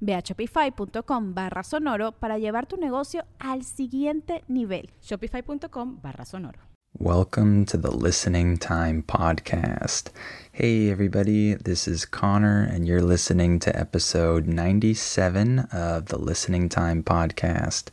Ve 0.00 0.14
a 0.14 0.22
shopify.com 0.22 1.34
barra 1.34 1.62
sonoro 1.62 2.12
para 2.12 2.38
llevar 2.38 2.66
tu 2.66 2.76
negocio 2.76 3.24
al 3.38 3.64
siguiente 3.64 4.44
nivel. 4.48 4.90
Shopify.com 5.00 6.00
barra 6.00 6.24
sonoro. 6.24 6.68
Welcome 7.00 7.64
to 7.66 7.76
the 7.76 7.92
Listening 7.92 8.56
Time 8.56 9.02
Podcast. 9.02 10.10
Hey, 10.50 10.90
everybody, 10.90 11.54
this 11.54 11.86
is 11.86 12.04
Connor, 12.04 12.62
and 12.62 12.88
you're 12.88 13.02
listening 13.02 13.60
to 13.60 13.78
episode 13.78 14.48
97 14.48 15.60
of 15.70 16.06
the 16.06 16.18
Listening 16.18 16.68
Time 16.68 17.04
Podcast. 17.04 17.90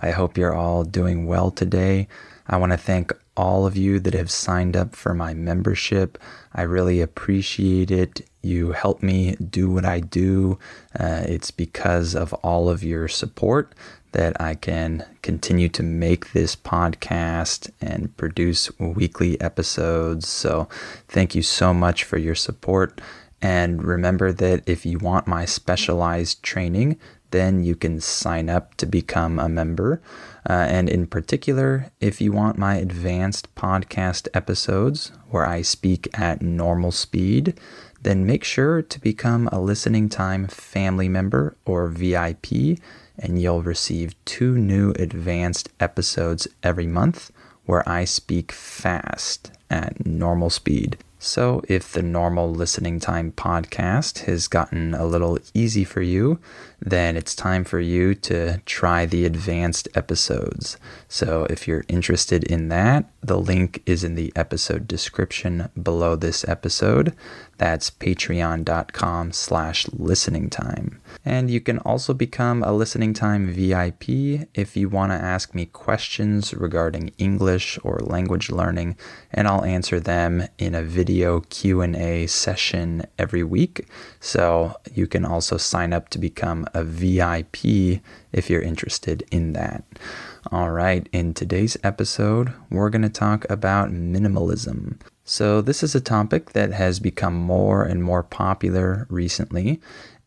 I 0.00 0.10
hope 0.10 0.36
you're 0.36 0.56
all 0.56 0.82
doing 0.82 1.26
well 1.26 1.52
today. 1.52 2.08
I 2.48 2.56
want 2.56 2.72
to 2.72 2.78
thank 2.78 3.12
all 3.38 3.66
of 3.66 3.76
you 3.76 4.00
that 4.00 4.14
have 4.14 4.30
signed 4.30 4.76
up 4.76 4.96
for 4.96 5.14
my 5.14 5.32
membership. 5.32 6.18
I 6.52 6.62
really 6.62 7.00
appreciate 7.00 7.90
it. 7.90 8.28
You 8.42 8.72
help 8.72 9.00
me 9.00 9.36
do 9.36 9.70
what 9.70 9.84
I 9.84 10.00
do. 10.00 10.58
Uh, 10.98 11.22
it's 11.24 11.52
because 11.52 12.16
of 12.16 12.34
all 12.34 12.68
of 12.68 12.82
your 12.82 13.06
support 13.06 13.74
that 14.12 14.40
I 14.40 14.54
can 14.54 15.04
continue 15.22 15.68
to 15.68 15.82
make 15.82 16.32
this 16.32 16.56
podcast 16.56 17.70
and 17.80 18.14
produce 18.16 18.76
weekly 18.80 19.40
episodes. 19.40 20.26
So, 20.26 20.68
thank 21.06 21.34
you 21.34 21.42
so 21.42 21.72
much 21.72 22.04
for 22.04 22.18
your 22.18 22.34
support. 22.34 23.00
And 23.40 23.84
remember 23.84 24.32
that 24.32 24.68
if 24.68 24.84
you 24.84 24.98
want 24.98 25.28
my 25.28 25.44
specialized 25.44 26.42
training, 26.42 26.98
then 27.30 27.62
you 27.62 27.74
can 27.74 28.00
sign 28.00 28.48
up 28.48 28.74
to 28.76 28.86
become 28.86 29.38
a 29.38 29.48
member. 29.48 30.00
Uh, 30.48 30.66
and 30.68 30.88
in 30.88 31.06
particular, 31.06 31.90
if 32.00 32.20
you 32.20 32.32
want 32.32 32.58
my 32.58 32.76
advanced 32.76 33.54
podcast 33.54 34.28
episodes 34.34 35.12
where 35.30 35.46
I 35.46 35.62
speak 35.62 36.08
at 36.18 36.42
normal 36.42 36.90
speed, 36.90 37.58
then 38.02 38.26
make 38.26 38.44
sure 38.44 38.80
to 38.80 39.00
become 39.00 39.48
a 39.52 39.60
listening 39.60 40.08
time 40.08 40.46
family 40.46 41.08
member 41.08 41.56
or 41.64 41.88
VIP, 41.88 42.78
and 43.18 43.40
you'll 43.40 43.62
receive 43.62 44.14
two 44.24 44.56
new 44.56 44.92
advanced 44.92 45.68
episodes 45.80 46.46
every 46.62 46.86
month 46.86 47.30
where 47.66 47.86
I 47.88 48.04
speak 48.04 48.52
fast 48.52 49.50
at 49.68 50.06
normal 50.06 50.50
speed. 50.50 50.96
So, 51.18 51.62
if 51.68 51.92
the 51.92 52.02
normal 52.02 52.52
listening 52.52 53.00
time 53.00 53.32
podcast 53.32 54.20
has 54.26 54.46
gotten 54.46 54.94
a 54.94 55.04
little 55.04 55.38
easy 55.52 55.82
for 55.82 56.00
you, 56.00 56.38
then 56.80 57.16
it's 57.16 57.34
time 57.34 57.64
for 57.64 57.80
you 57.80 58.14
to 58.14 58.58
try 58.66 59.04
the 59.04 59.24
advanced 59.24 59.88
episodes. 59.96 60.76
So, 61.08 61.44
if 61.50 61.66
you're 61.66 61.84
interested 61.88 62.44
in 62.44 62.68
that, 62.68 63.10
the 63.20 63.38
link 63.38 63.82
is 63.84 64.04
in 64.04 64.14
the 64.14 64.32
episode 64.36 64.86
description 64.86 65.70
below 65.80 66.14
this 66.14 66.46
episode. 66.48 67.14
That's 67.56 67.90
patreon.com 67.90 69.32
slash 69.32 69.88
listening 69.88 70.48
time. 70.48 71.00
And 71.24 71.50
you 71.50 71.60
can 71.60 71.78
also 71.80 72.14
become 72.14 72.62
a 72.62 72.72
listening 72.72 73.14
time 73.14 73.50
VIP 73.50 74.08
if 74.54 74.76
you 74.76 74.88
want 74.88 75.10
to 75.10 75.16
ask 75.16 75.54
me 75.54 75.66
questions 75.66 76.54
regarding 76.54 77.10
English 77.18 77.78
or 77.82 77.98
language 77.98 78.50
learning, 78.50 78.96
and 79.32 79.48
I'll 79.48 79.64
answer 79.64 79.98
them 79.98 80.46
in 80.56 80.76
a 80.76 80.82
video 80.82 81.40
Q&A 81.40 82.28
session 82.28 83.04
every 83.18 83.42
week. 83.42 83.88
So 84.20 84.76
you 84.94 85.08
can 85.08 85.24
also 85.24 85.56
sign 85.56 85.92
up 85.92 86.08
to 86.10 86.18
become 86.18 86.66
a 86.72 86.84
VIP 86.84 88.00
if 88.32 88.48
you're 88.48 88.62
interested 88.62 89.24
in 89.32 89.54
that. 89.54 89.82
All 90.52 90.70
right, 90.70 91.08
in 91.12 91.34
today's 91.34 91.76
episode, 91.82 92.54
we're 92.70 92.90
going 92.90 93.02
to 93.02 93.08
talk 93.08 93.44
about 93.50 93.90
minimalism. 93.90 95.00
So, 95.24 95.60
this 95.60 95.82
is 95.82 95.96
a 95.96 96.00
topic 96.00 96.52
that 96.52 96.72
has 96.72 97.00
become 97.00 97.34
more 97.34 97.82
and 97.82 98.04
more 98.04 98.22
popular 98.22 99.08
recently, 99.10 99.80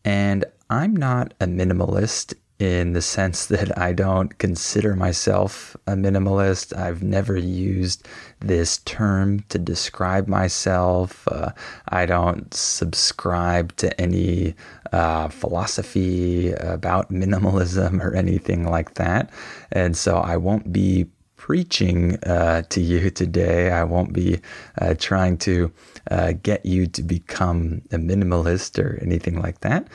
and 0.04 0.44
I'm 0.70 0.96
not 0.96 1.34
a 1.40 1.46
minimalist 1.46 2.34
in 2.62 2.94
the 2.94 3.02
sense 3.02 3.48
that 3.48 3.76
I 3.76 3.92
don't 3.92 4.38
consider 4.38 4.96
myself 4.96 5.76
a 5.88 5.94
minimalist. 5.94 6.78
I've 6.78 7.02
never 7.02 7.36
used 7.36 8.08
this 8.40 8.78
term 8.80 9.40
to 9.50 9.58
describe 9.58 10.28
myself. 10.28 11.28
Uh, 11.28 11.54
I 11.90 12.06
don't 12.06 12.54
subscribe 12.54 13.76
to 13.78 14.00
any 14.00 14.54
uh, 14.94 15.30
philosophy 15.30 16.52
about 16.54 17.12
minimalism 17.12 18.00
or 18.00 18.14
anything 18.14 18.70
like 18.70 18.94
that. 18.94 19.32
And 19.72 19.98
so 19.98 20.18
I 20.18 20.38
won't 20.38 20.72
be 20.72 21.08
preaching 21.38 22.24
uh, 22.26 22.62
to 22.70 22.80
you 22.80 23.10
today. 23.10 23.72
I 23.72 23.84
won't 23.84 24.14
be 24.14 24.40
uh, 24.80 24.94
trying 25.00 25.38
to 25.40 25.72
uh, 26.12 26.34
get 26.44 26.64
you 26.64 26.86
to 26.86 27.02
become 27.02 27.82
a 27.92 27.98
minimalist 27.98 28.78
or 28.78 29.00
anything 29.02 29.42
like 29.42 29.62
that. 29.62 29.88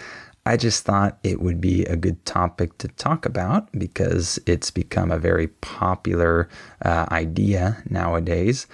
I 0.47 0.57
just 0.57 0.85
thought 0.85 1.19
it 1.25 1.43
would 1.43 1.61
be 1.61 1.85
a 1.87 1.97
good 1.97 2.25
topic 2.25 2.79
to 2.79 2.87
talk 2.87 3.27
about 3.27 3.69
because 3.73 4.39
it's 4.47 4.71
become 4.71 5.11
a 5.11 5.19
very 5.19 5.49
popular 5.49 6.49
uh, 6.85 7.07
idea 7.11 7.83
nowadays. 7.91 8.69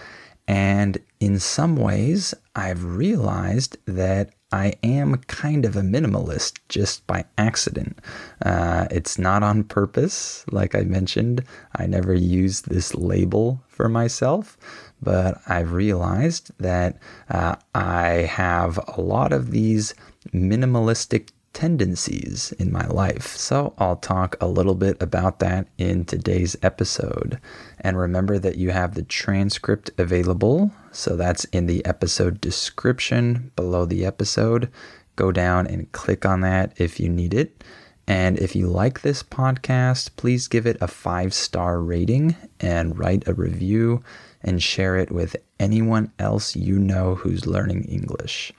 And 0.47 0.99
in 1.19 1.39
some 1.39 1.77
ways, 1.77 2.35
I've 2.55 2.85
realized 2.85 3.79
that 3.87 4.35
I 4.53 4.75
am 4.83 5.17
kind 5.29 5.65
of 5.65 5.75
a 5.75 5.81
minimalist 5.81 6.59
just 6.69 7.07
by 7.07 7.25
accident. 7.39 8.01
Uh, 8.45 8.87
it's 8.91 9.19
not 9.19 9.43
on 9.43 9.65
purpose, 9.65 10.45
like 10.53 10.75
I 10.75 10.83
mentioned. 10.83 11.43
I 11.77 11.87
never 11.87 12.13
used 12.13 12.69
this 12.69 12.95
label 12.95 13.63
for 13.67 13.89
myself, 13.89 14.59
but 15.01 15.41
I've 15.49 15.73
realized 15.73 16.51
that 16.59 16.99
uh, 17.31 17.57
I 17.75 18.29
have 18.31 18.79
a 18.89 19.01
lot 19.01 19.33
of 19.33 19.53
these 19.53 19.95
minimalistic 20.35 21.31
tendencies 21.53 22.53
in 22.59 22.73
my 22.73 22.87
life. 22.87 23.29
So 23.37 23.75
I'll 23.79 23.97
talk 23.97 24.37
a 24.41 24.49
little 24.49 24.75
bit 24.75 25.01
about 25.01 25.39
that 25.41 25.69
in 25.79 26.05
today's 26.05 26.57
episode. 26.63 27.39
And 27.81 27.99
remember 27.99 28.39
that 28.39 28.57
you 28.57 28.71
have 28.71 28.95
the 28.95 29.03
transcript 29.03 29.91
available. 29.99 30.73
So 30.93 31.17
that's 31.17 31.45
in 31.47 31.67
the 31.67 31.85
episode 31.85 32.41
description 32.41 33.53
below 33.57 33.85
the 33.85 34.05
episode. 34.05 34.71
Go 35.17 35.33
down 35.33 35.67
and 35.67 35.93
click 35.93 36.25
on 36.25 36.41
that 36.41 36.73
if 36.77 36.99
you 36.99 37.09
need 37.09 37.35
it. 37.35 37.63
And 38.07 38.39
if 38.39 38.57
you 38.57 38.67
like 38.67 39.03
this 39.03 39.23
podcast, 39.23 40.17
please 40.17 40.49
give 40.49 40.67
it 40.67 40.77
a 40.81 40.89
five 40.89 41.33
star 41.33 41.81
rating 41.81 42.37
and 42.61 42.99
write 42.99 43.29
a 43.29 43.35
review 43.35 44.03
and 44.43 44.63
share 44.63 44.97
it 44.97 45.13
with 45.13 45.37
anyone 45.61 46.11
else 46.19 46.57
you 46.57 46.79
know 46.79 47.15
who's 47.15 47.47
learning 47.47 47.85
English. 47.85 48.53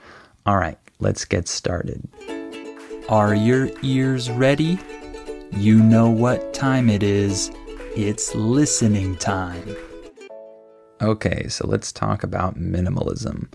All 0.45 0.57
right, 0.57 0.77
let's 0.99 1.25
get 1.25 1.47
started. 1.47 2.07
Are 3.09 3.35
your 3.35 3.69
ears 3.81 4.31
ready? 4.31 4.79
You 5.51 5.77
know 5.77 6.09
what 6.09 6.53
time 6.53 6.89
it 6.89 7.03
is. 7.03 7.51
It's 7.97 8.33
listening 8.33 9.17
time. 9.17 9.75
Okay, 11.01 11.49
so 11.49 11.67
let's 11.67 11.91
talk 11.91 12.23
about 12.23 12.57
minimalism. 12.57 13.51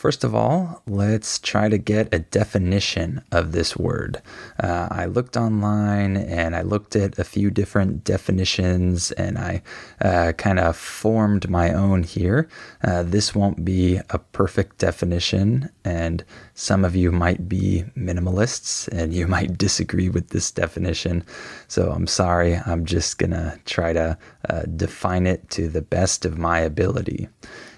First 0.00 0.24
of 0.24 0.34
all, 0.34 0.80
let's 0.86 1.38
try 1.38 1.68
to 1.68 1.76
get 1.76 2.14
a 2.14 2.20
definition 2.20 3.22
of 3.30 3.52
this 3.52 3.76
word. 3.76 4.22
Uh, 4.58 4.88
I 4.90 5.04
looked 5.04 5.36
online 5.36 6.16
and 6.16 6.56
I 6.56 6.62
looked 6.62 6.96
at 6.96 7.18
a 7.18 7.22
few 7.22 7.50
different 7.50 8.02
definitions 8.02 9.12
and 9.12 9.36
I 9.36 9.60
uh, 10.00 10.32
kind 10.38 10.58
of 10.58 10.74
formed 10.78 11.50
my 11.50 11.74
own 11.74 12.02
here. 12.04 12.48
Uh, 12.82 13.02
this 13.02 13.34
won't 13.34 13.62
be 13.62 14.00
a 14.08 14.18
perfect 14.18 14.78
definition, 14.78 15.68
and 15.84 16.24
some 16.54 16.82
of 16.82 16.96
you 16.96 17.12
might 17.12 17.46
be 17.46 17.84
minimalists 17.94 18.88
and 18.88 19.12
you 19.12 19.26
might 19.36 19.58
disagree 19.58 20.08
with 20.08 20.30
this 20.30 20.50
definition. 20.50 21.24
So 21.68 21.92
I'm 21.92 22.06
sorry, 22.06 22.54
I'm 22.54 22.86
just 22.86 23.18
to 23.18 23.60
try 23.66 23.92
to 23.92 24.16
uh, 24.48 24.62
define 24.62 25.26
it 25.26 25.50
to 25.50 25.68
the 25.68 25.82
best 25.82 26.24
of 26.24 26.38
my 26.38 26.60
ability. 26.60 27.28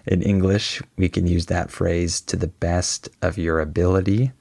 In 0.07 0.23
English, 0.23 0.83
we 0.97 1.09
can 1.09 1.27
use 1.27 1.47
that 1.47 1.71
phrase 1.71 2.21
to 2.23 2.37
the 2.37 2.49
best 2.49 3.09
of 3.23 3.39
your 3.39 3.61
ability 3.61 4.33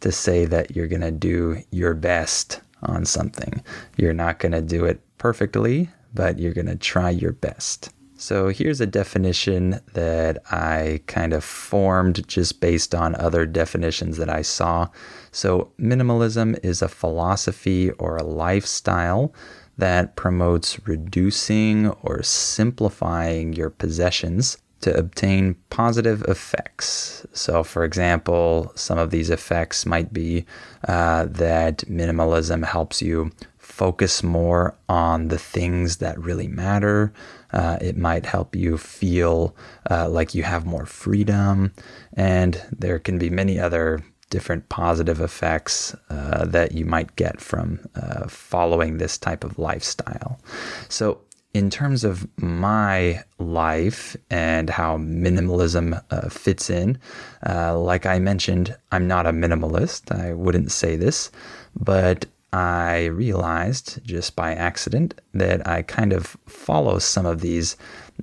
to 0.00 0.10
say 0.10 0.46
that 0.46 0.74
you're 0.74 0.88
going 0.88 1.02
to 1.02 1.10
do 1.10 1.62
your 1.70 1.94
best 1.94 2.60
on 2.82 3.04
something. 3.04 3.62
You're 3.96 4.14
not 4.14 4.38
going 4.38 4.52
to 4.52 4.62
do 4.62 4.86
it 4.86 5.00
perfectly, 5.18 5.90
but 6.14 6.38
you're 6.38 6.54
going 6.54 6.66
to 6.66 6.76
try 6.76 7.10
your 7.10 7.32
best. 7.32 7.90
So 8.16 8.48
here's 8.48 8.80
a 8.80 8.86
definition 8.86 9.80
that 9.94 10.42
I 10.50 11.00
kind 11.06 11.32
of 11.32 11.42
formed 11.42 12.26
just 12.28 12.60
based 12.60 12.94
on 12.94 13.14
other 13.14 13.46
definitions 13.46 14.18
that 14.18 14.28
I 14.28 14.42
saw. 14.42 14.88
So, 15.32 15.72
minimalism 15.80 16.58
is 16.62 16.82
a 16.82 16.88
philosophy 16.88 17.90
or 17.92 18.16
a 18.16 18.22
lifestyle 18.22 19.32
that 19.78 20.16
promotes 20.16 20.86
reducing 20.86 21.88
or 21.88 22.22
simplifying 22.22 23.54
your 23.54 23.70
possessions 23.70 24.58
to 24.80 24.96
obtain 24.96 25.56
positive 25.68 26.22
effects. 26.22 27.26
So, 27.32 27.62
for 27.62 27.84
example, 27.84 28.72
some 28.74 28.98
of 28.98 29.10
these 29.10 29.30
effects 29.30 29.84
might 29.84 30.12
be 30.12 30.46
uh, 30.88 31.26
that 31.26 31.78
minimalism 31.88 32.64
helps 32.64 33.02
you 33.02 33.30
focus 33.58 34.22
more 34.22 34.76
on 34.88 35.28
the 35.28 35.38
things 35.38 35.98
that 35.98 36.18
really 36.18 36.48
matter. 36.48 37.12
Uh, 37.52 37.78
it 37.80 37.96
might 37.96 38.26
help 38.26 38.54
you 38.54 38.76
feel 38.76 39.54
uh, 39.90 40.08
like 40.08 40.34
you 40.34 40.42
have 40.42 40.66
more 40.66 40.86
freedom. 40.86 41.72
And 42.14 42.60
there 42.70 42.98
can 42.98 43.18
be 43.18 43.30
many 43.30 43.58
other 43.58 44.02
different 44.28 44.68
positive 44.68 45.20
effects 45.20 45.94
uh, 46.08 46.44
that 46.44 46.72
you 46.72 46.84
might 46.84 47.16
get 47.16 47.40
from 47.40 47.80
uh, 47.96 48.28
following 48.28 48.98
this 48.98 49.18
type 49.18 49.44
of 49.44 49.58
lifestyle. 49.58 50.40
So, 50.88 51.20
in 51.52 51.68
terms 51.68 52.04
of 52.04 52.28
my 52.40 53.22
life 53.38 54.16
and 54.30 54.70
how 54.70 54.96
minimalism 54.98 56.00
uh, 56.10 56.28
fits 56.28 56.70
in, 56.70 56.98
uh, 57.46 57.78
like 57.78 58.06
I 58.06 58.18
mentioned, 58.18 58.76
I'm 58.92 59.08
not 59.08 59.26
a 59.26 59.32
minimalist. 59.32 60.14
I 60.16 60.32
wouldn't 60.32 60.70
say 60.70 60.96
this, 60.96 61.30
but 61.74 62.26
I 62.52 63.06
realized 63.06 64.04
just 64.04 64.34
by 64.36 64.54
accident 64.54 65.20
that 65.34 65.66
I 65.66 65.82
kind 65.82 66.12
of 66.12 66.36
follow 66.46 66.98
some 66.98 67.26
of 67.26 67.40
these 67.40 67.76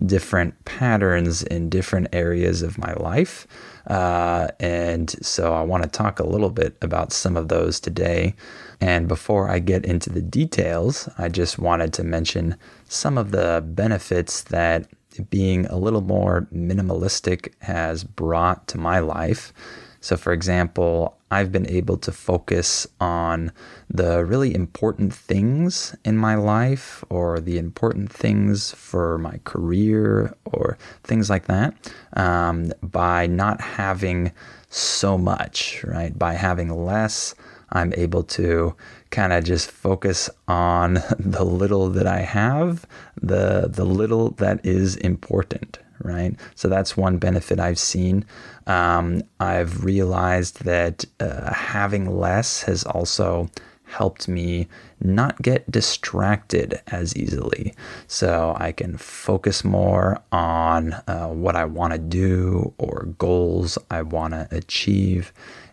different 0.06 0.64
patterns 0.66 1.44
in 1.44 1.70
different 1.70 2.10
areas 2.14 2.62
of 2.62 2.78
my 2.78 2.94
life. 2.94 3.48
Uh, 3.88 4.50
and 4.60 5.10
so 5.26 5.54
I 5.54 5.62
want 5.62 5.84
to 5.84 5.90
talk 5.90 6.20
a 6.20 6.28
little 6.28 6.50
bit 6.50 6.78
about 6.82 7.14
some 7.14 7.38
of 7.38 7.48
those 7.48 7.80
today. 7.80 8.36
And 8.82 9.08
before 9.08 9.50
I 9.50 9.60
get 9.60 9.86
into 9.86 10.10
the 10.10 10.22
details, 10.22 11.10
I 11.18 11.30
just 11.30 11.58
wanted 11.58 11.94
to 11.94 12.04
mention 12.04 12.58
some 12.88 13.18
of 13.18 13.32
the 13.32 13.64
benefits 13.66 14.44
that 14.44 14.88
being 15.30 15.66
a 15.68 15.78
little 15.78 16.02
more 16.02 16.48
minimalistic 16.54 17.54
has 17.62 18.04
brought 18.04 18.68
to 18.68 18.78
my 18.78 19.00
life. 19.00 19.54
So, 20.00 20.18
for 20.18 20.34
example, 20.34 21.18
I've 21.30 21.52
been 21.52 21.70
able 21.70 21.98
to 21.98 22.12
focus 22.12 22.88
on 23.02 23.52
the 23.90 24.24
really 24.24 24.56
important 24.56 25.14
things 25.14 25.96
in 26.06 26.18
my 26.18 26.36
life 26.36 27.04
or 27.10 27.40
the 27.40 27.58
important 27.58 28.12
things 28.12 28.72
for 28.72 29.18
my 29.18 29.40
career 29.44 30.36
or 30.46 30.78
things 31.04 31.30
like 31.30 31.48
that 31.48 31.74
um, 32.14 32.72
by 32.82 33.28
not 33.28 33.60
having 33.60 34.32
so 34.70 35.18
much, 35.18 35.84
right? 35.84 36.18
By 36.18 36.34
having 36.34 36.70
less, 36.70 37.36
I'm 37.70 37.94
able 37.96 38.24
to 38.24 38.76
kind 39.10 39.34
of 39.34 39.44
just 39.44 39.72
focus 39.72 40.30
on 40.48 40.96
the 41.20 41.44
little 41.44 41.90
that 41.90 42.08
I 42.08 42.22
have, 42.22 42.86
the 43.22 43.68
the 43.70 43.86
little 43.86 44.32
that 44.32 44.66
is 44.66 44.96
important, 44.98 45.80
right? 46.02 46.36
So 46.56 46.68
that's 46.68 46.98
one 46.98 47.18
benefit 47.18 47.60
I've 47.60 47.80
seen. 47.80 48.26
Um, 48.66 49.22
I've 49.40 49.84
realized 49.84 50.64
that 50.64 51.06
uh, 51.20 51.54
having 51.54 52.18
less 52.18 52.64
has 52.64 52.84
also 52.84 53.50
helped 53.88 54.28
me 54.28 54.68
not 55.00 55.42
get 55.42 55.70
distracted 55.72 56.82
as 56.88 57.16
easily. 57.16 57.74
So 58.08 58.56
I 58.58 58.72
can 58.72 58.98
focus 58.98 59.64
more 59.64 60.22
on 60.32 60.94
uh, 61.08 61.28
what 61.28 61.56
I 61.56 61.66
want 61.66 61.94
to 61.94 62.00
do 62.00 62.74
or 62.78 63.08
goals 63.18 63.78
I 63.90 64.02
want 64.02 64.34
to 64.34 64.48
achieve. 64.52 65.32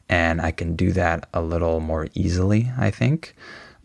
And 0.09 0.41
I 0.41 0.51
can 0.51 0.77
do 0.77 0.93
that 0.93 1.29
a 1.33 1.41
little 1.41 1.81
more 1.81 2.09
easily, 2.15 2.71
I 2.79 2.91
think. 2.91 3.35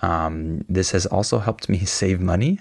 Um, 0.01 0.65
this 0.69 0.91
has 0.91 1.05
also 1.05 1.39
helped 1.39 1.69
me 1.69 1.85
save 1.85 2.19
money 2.19 2.59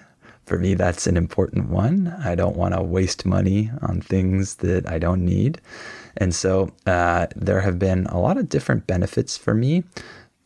for 0.48 0.58
me, 0.58 0.72
that's 0.72 1.06
an 1.06 1.18
important 1.18 1.68
one. 1.68 2.08
I 2.24 2.34
don't 2.34 2.56
want 2.56 2.72
to 2.72 2.82
waste 2.82 3.26
money 3.26 3.70
on 3.82 4.00
things 4.00 4.56
that 4.56 4.88
I 4.88 4.98
don't 4.98 5.22
need. 5.22 5.60
And 6.16 6.34
so 6.34 6.72
uh, 6.86 7.26
there 7.36 7.60
have 7.60 7.78
been 7.78 8.06
a 8.06 8.18
lot 8.18 8.38
of 8.38 8.48
different 8.48 8.86
benefits 8.86 9.36
for 9.36 9.52
me. 9.52 9.84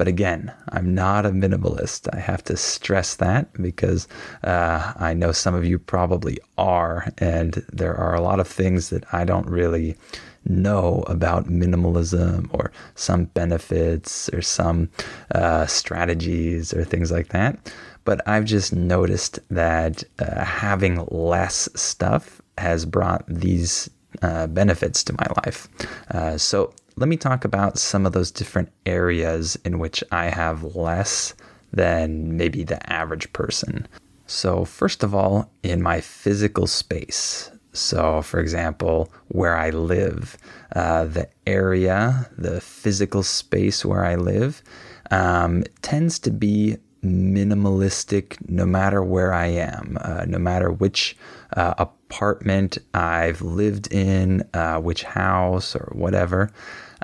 But 0.02 0.08
again, 0.08 0.52
I'm 0.70 0.96
not 0.96 1.26
a 1.26 1.30
minimalist. 1.30 2.12
I 2.12 2.18
have 2.18 2.42
to 2.46 2.56
stress 2.56 3.14
that 3.14 3.52
because 3.62 4.08
uh, 4.42 4.94
I 4.96 5.14
know 5.14 5.30
some 5.30 5.54
of 5.54 5.64
you 5.64 5.78
probably 5.78 6.38
are. 6.58 7.06
And 7.18 7.64
there 7.72 7.94
are 7.94 8.12
a 8.12 8.20
lot 8.20 8.40
of 8.40 8.48
things 8.48 8.90
that 8.90 9.04
I 9.14 9.24
don't 9.24 9.46
really 9.46 9.96
know 10.44 11.04
about 11.06 11.46
minimalism 11.46 12.52
or 12.52 12.72
some 12.96 13.26
benefits 13.26 14.28
or 14.30 14.42
some 14.42 14.90
uh, 15.36 15.66
strategies 15.66 16.74
or 16.74 16.82
things 16.82 17.12
like 17.12 17.28
that. 17.28 17.72
But 18.02 18.26
I've 18.26 18.44
just 18.44 18.72
noticed 18.72 19.38
that 19.50 20.02
uh, 20.18 20.44
having 20.44 21.06
less 21.12 21.68
stuff 21.76 22.42
has 22.58 22.86
brought 22.86 23.24
these 23.28 23.88
uh, 24.20 24.48
benefits 24.48 25.04
to 25.04 25.12
my 25.12 25.26
life. 25.44 25.68
Uh, 26.10 26.36
so 26.36 26.74
let 26.96 27.08
me 27.08 27.16
talk 27.16 27.44
about 27.44 27.78
some 27.78 28.06
of 28.06 28.12
those 28.12 28.30
different 28.30 28.70
areas 28.86 29.58
in 29.64 29.78
which 29.78 30.04
I 30.12 30.26
have 30.26 30.76
less 30.76 31.34
than 31.72 32.36
maybe 32.36 32.64
the 32.64 32.92
average 32.92 33.32
person. 33.32 33.88
So, 34.26 34.64
first 34.64 35.02
of 35.02 35.14
all, 35.14 35.50
in 35.62 35.82
my 35.82 36.00
physical 36.00 36.66
space. 36.66 37.50
So, 37.72 38.20
for 38.22 38.38
example, 38.38 39.10
where 39.28 39.56
I 39.56 39.70
live, 39.70 40.36
uh, 40.76 41.06
the 41.06 41.28
area, 41.46 42.30
the 42.36 42.60
physical 42.60 43.22
space 43.22 43.84
where 43.84 44.04
I 44.04 44.16
live, 44.16 44.62
um, 45.10 45.64
tends 45.80 46.18
to 46.20 46.30
be 46.30 46.76
minimalistic 47.02 48.36
no 48.48 48.64
matter 48.64 49.02
where 49.02 49.32
I 49.32 49.46
am, 49.46 49.98
uh, 50.00 50.24
no 50.26 50.38
matter 50.38 50.70
which 50.70 51.16
uh, 51.56 51.74
apartment 51.78 52.78
I've 52.94 53.42
lived 53.42 53.92
in, 53.92 54.48
uh, 54.54 54.78
which 54.80 55.02
house 55.04 55.74
or 55.76 55.90
whatever. 55.92 56.50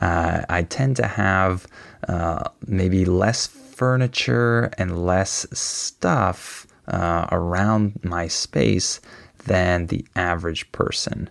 Uh, 0.01 0.43
I 0.49 0.63
tend 0.63 0.97
to 0.97 1.07
have 1.07 1.67
uh, 2.09 2.45
maybe 2.67 3.05
less 3.05 3.47
furniture 3.47 4.71
and 4.79 5.05
less 5.05 5.47
stuff 5.53 6.67
uh, 6.89 7.27
around 7.31 8.01
my 8.03 8.29
space 8.29 9.01
than 9.45 9.87
the 9.87 10.05
average 10.17 10.71
person. 10.73 11.31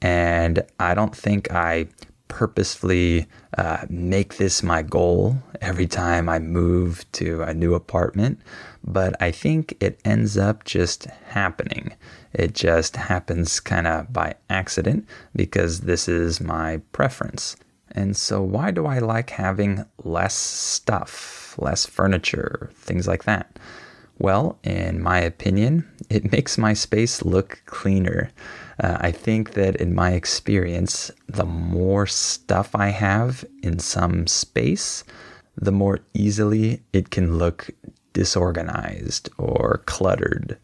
And 0.00 0.62
I 0.78 0.94
don't 0.94 1.14
think 1.14 1.50
I 1.52 1.88
purposefully 2.28 3.26
uh, 3.56 3.86
make 3.88 4.36
this 4.36 4.62
my 4.62 4.82
goal 4.82 5.36
every 5.60 5.86
time 5.86 6.28
I 6.28 6.38
move 6.38 7.04
to 7.12 7.42
a 7.42 7.54
new 7.54 7.74
apartment, 7.74 8.40
but 8.84 9.20
I 9.20 9.30
think 9.30 9.76
it 9.80 9.98
ends 10.04 10.36
up 10.36 10.64
just 10.64 11.04
happening. 11.28 11.94
It 12.32 12.54
just 12.54 12.96
happens 12.96 13.58
kind 13.60 13.86
of 13.86 14.12
by 14.12 14.34
accident 14.50 15.08
because 15.34 15.80
this 15.80 16.06
is 16.06 16.40
my 16.40 16.82
preference. 16.92 17.56
And 17.92 18.16
so, 18.16 18.42
why 18.42 18.72
do 18.72 18.86
I 18.86 18.98
like 18.98 19.30
having 19.30 19.84
less 20.02 20.34
stuff, 20.34 21.54
less 21.58 21.86
furniture, 21.86 22.70
things 22.74 23.06
like 23.06 23.24
that? 23.24 23.58
Well, 24.18 24.58
in 24.62 25.02
my 25.02 25.20
opinion, 25.20 25.88
it 26.10 26.30
makes 26.32 26.58
my 26.58 26.74
space 26.74 27.22
look 27.22 27.62
cleaner. 27.66 28.30
Uh, 28.80 28.98
I 29.00 29.12
think 29.12 29.52
that 29.52 29.76
in 29.76 29.94
my 29.94 30.12
experience, 30.12 31.10
the 31.28 31.46
more 31.46 32.06
stuff 32.06 32.74
I 32.74 32.88
have 32.88 33.44
in 33.62 33.78
some 33.78 34.26
space, 34.26 35.04
the 35.56 35.72
more 35.72 36.00
easily 36.14 36.82
it 36.92 37.10
can 37.10 37.38
look 37.38 37.70
disorganized 38.14 39.28
or 39.36 39.82
cluttered. 39.84 40.56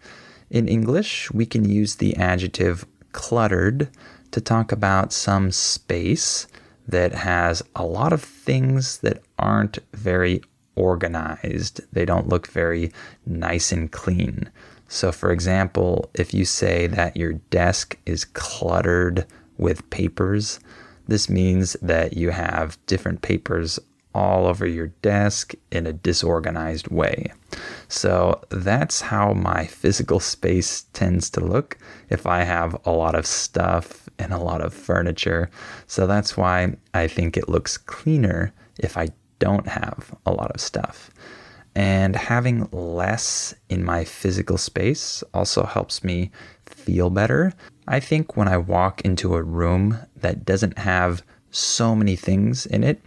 In 0.48 0.66
English, 0.66 1.30
we 1.30 1.44
can 1.44 1.68
use 1.68 1.96
the 1.96 2.16
adjective 2.16 2.86
cluttered 3.12 3.90
to 4.30 4.40
talk 4.40 4.72
about 4.72 5.12
some 5.12 5.52
space 5.52 6.46
that 6.88 7.12
has 7.12 7.62
a 7.76 7.84
lot 7.84 8.12
of 8.12 8.22
things 8.22 8.98
that 8.98 9.22
aren't 9.38 9.78
very 9.92 10.42
organized. 10.74 11.80
They 11.92 12.04
don't 12.04 12.28
look 12.28 12.48
very 12.48 12.90
nice 13.26 13.70
and 13.70 13.90
clean. 13.92 14.50
So, 14.88 15.12
for 15.12 15.30
example, 15.30 16.10
if 16.14 16.34
you 16.34 16.44
say 16.44 16.86
that 16.88 17.16
your 17.16 17.34
desk 17.34 17.96
is 18.06 18.24
cluttered 18.24 19.26
with 19.56 19.88
papers, 19.90 20.58
this 21.06 21.28
means 21.28 21.76
that 21.82 22.16
you 22.16 22.30
have 22.30 22.78
different 22.86 23.22
papers 23.22 23.78
all 24.14 24.46
over 24.46 24.66
your 24.66 24.88
desk 25.02 25.54
in 25.70 25.86
a 25.86 25.92
disorganized 25.92 26.88
way. 26.88 27.32
So 27.88 28.42
that's 28.50 29.00
how 29.00 29.32
my 29.32 29.66
physical 29.66 30.20
space 30.20 30.86
tends 30.92 31.30
to 31.30 31.40
look 31.40 31.78
if 32.08 32.26
I 32.26 32.42
have 32.42 32.80
a 32.84 32.92
lot 32.92 33.14
of 33.14 33.26
stuff 33.26 34.08
and 34.18 34.32
a 34.32 34.38
lot 34.38 34.60
of 34.60 34.74
furniture. 34.74 35.50
So 35.86 36.06
that's 36.06 36.36
why 36.36 36.76
I 36.94 37.06
think 37.08 37.36
it 37.36 37.48
looks 37.48 37.76
cleaner 37.76 38.52
if 38.78 38.96
I 38.96 39.08
don't 39.38 39.66
have 39.66 40.14
a 40.26 40.32
lot 40.32 40.50
of 40.52 40.60
stuff. 40.60 41.10
And 41.74 42.16
having 42.16 42.68
less 42.72 43.54
in 43.68 43.84
my 43.84 44.04
physical 44.04 44.58
space 44.58 45.22
also 45.32 45.64
helps 45.64 46.02
me 46.02 46.30
feel 46.66 47.10
better. 47.10 47.52
I 47.86 48.00
think 48.00 48.36
when 48.36 48.48
I 48.48 48.56
walk 48.56 49.00
into 49.02 49.34
a 49.34 49.42
room 49.42 49.98
that 50.16 50.44
doesn't 50.44 50.78
have 50.78 51.22
so 51.50 51.94
many 51.94 52.16
things 52.16 52.66
in 52.66 52.84
it, 52.84 53.00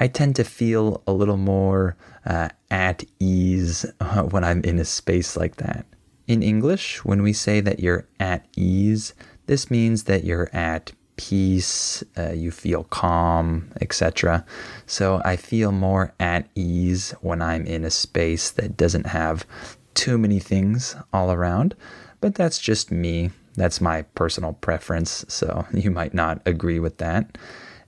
I 0.00 0.08
tend 0.08 0.34
to 0.36 0.44
feel 0.44 1.02
a 1.06 1.12
little 1.12 1.36
more 1.36 1.96
uh, 2.24 2.48
at 2.70 3.04
ease 3.18 3.84
uh, 4.00 4.22
when 4.22 4.42
I'm 4.42 4.62
in 4.64 4.78
a 4.78 4.84
space 4.84 5.36
like 5.36 5.56
that. 5.56 5.84
In 6.26 6.42
English, 6.42 7.04
when 7.04 7.22
we 7.22 7.34
say 7.34 7.60
that 7.60 7.80
you're 7.80 8.08
at 8.18 8.46
ease, 8.56 9.12
this 9.46 9.70
means 9.70 10.04
that 10.04 10.24
you're 10.24 10.48
at 10.54 10.92
peace, 11.16 12.02
uh, 12.16 12.32
you 12.32 12.50
feel 12.50 12.84
calm, 12.84 13.70
etc. 13.82 14.42
So 14.86 15.20
I 15.22 15.36
feel 15.36 15.70
more 15.70 16.14
at 16.18 16.48
ease 16.54 17.14
when 17.20 17.42
I'm 17.42 17.66
in 17.66 17.84
a 17.84 17.90
space 17.90 18.50
that 18.52 18.78
doesn't 18.78 19.06
have 19.06 19.44
too 19.92 20.16
many 20.16 20.38
things 20.38 20.96
all 21.12 21.30
around. 21.30 21.74
But 22.22 22.36
that's 22.36 22.58
just 22.58 22.90
me. 22.90 23.32
That's 23.54 23.82
my 23.82 24.02
personal 24.14 24.54
preference. 24.54 25.26
So 25.28 25.66
you 25.74 25.90
might 25.90 26.14
not 26.14 26.40
agree 26.46 26.78
with 26.78 26.96
that. 26.98 27.36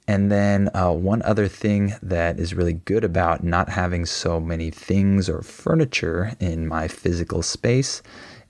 And 0.08 0.30
then 0.32 0.68
uh, 0.74 0.92
one 0.92 1.22
other 1.22 1.48
thing 1.48 1.94
that 2.02 2.38
is 2.38 2.54
really 2.54 2.72
good 2.72 3.04
about 3.04 3.44
not 3.44 3.68
having 3.68 4.04
so 4.04 4.40
many 4.40 4.70
things 4.70 5.28
or 5.28 5.42
furniture 5.42 6.32
in 6.40 6.66
my 6.66 6.88
physical 6.88 7.42
space 7.42 8.02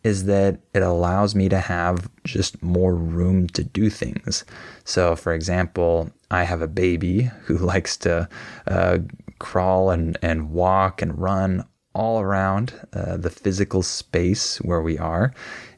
is 0.03 0.25
that 0.25 0.59
it 0.75 0.83
allows 0.83 1.35
me 1.35 1.49
to 1.49 1.61
have 1.61 2.09
just 2.25 2.63
more 2.63 2.95
room 2.95 3.47
to 3.49 3.63
do 3.63 3.89
things. 3.89 4.45
So, 4.85 5.15
for 5.15 5.33
example, 5.33 6.11
I 6.31 6.45
have 6.45 6.63
a 6.63 6.69
baby 6.69 7.23
who 7.45 7.59
likes 7.59 7.97
to 7.99 8.29
uh, 8.67 8.99
crawl 9.39 9.91
and, 9.91 10.19
and 10.23 10.51
walk 10.51 11.03
and 11.03 11.19
run 11.19 11.65
all 11.95 12.21
around 12.21 12.73
uh, 12.95 13.17
the 13.19 13.31
physical 13.31 13.83
space 13.83 14.57
where 14.59 14.81
we 14.81 14.99
are. 14.99 15.33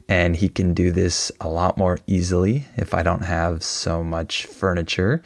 And 0.07 0.35
he 0.35 0.49
can 0.49 0.73
do 0.73 0.91
this 0.91 1.31
a 1.41 1.49
lot 1.49 1.77
more 1.77 1.97
easily 2.05 2.65
if 2.77 2.93
I 2.93 3.01
don't 3.01 3.23
have 3.23 3.63
so 3.63 4.03
much 4.03 4.45
furniture. 4.45 5.23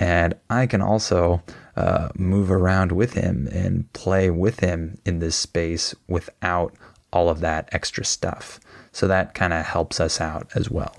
And 0.00 0.34
I 0.48 0.66
can 0.66 0.80
also 0.80 1.42
uh, 1.76 2.08
move 2.16 2.50
around 2.50 2.90
with 2.90 3.12
him 3.12 3.48
and 3.52 3.92
play 3.92 4.30
with 4.30 4.60
him 4.60 4.98
in 5.04 5.18
this 5.18 5.36
space 5.36 5.94
without 6.08 6.74
all 7.12 7.28
of 7.28 7.40
that 7.40 7.68
extra 7.70 8.04
stuff. 8.04 8.58
So 8.92 9.06
that 9.06 9.34
kind 9.34 9.52
of 9.52 9.64
helps 9.64 10.00
us 10.00 10.20
out 10.20 10.50
as 10.54 10.70
well. 10.70 10.94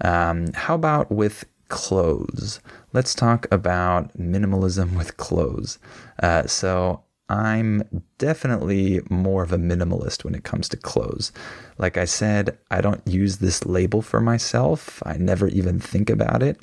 Um, 0.00 0.52
how 0.54 0.74
about 0.74 1.12
with 1.12 1.44
clothes? 1.68 2.60
Let's 2.94 3.14
talk 3.14 3.46
about 3.50 4.16
minimalism 4.16 4.96
with 4.96 5.18
clothes. 5.18 5.78
Uh, 6.22 6.46
so 6.46 7.02
I'm 7.28 8.02
definitely 8.18 9.00
more 9.10 9.42
of 9.42 9.52
a 9.52 9.58
minimalist 9.58 10.24
when 10.24 10.34
it 10.34 10.44
comes 10.44 10.68
to 10.70 10.76
clothes. 10.76 11.32
Like 11.78 11.96
I 11.96 12.06
said, 12.06 12.58
I 12.70 12.80
don't 12.80 13.06
use 13.06 13.38
this 13.38 13.64
label 13.66 14.02
for 14.02 14.20
myself, 14.20 15.02
I 15.04 15.16
never 15.18 15.48
even 15.48 15.78
think 15.80 16.08
about 16.10 16.42
it. 16.42 16.58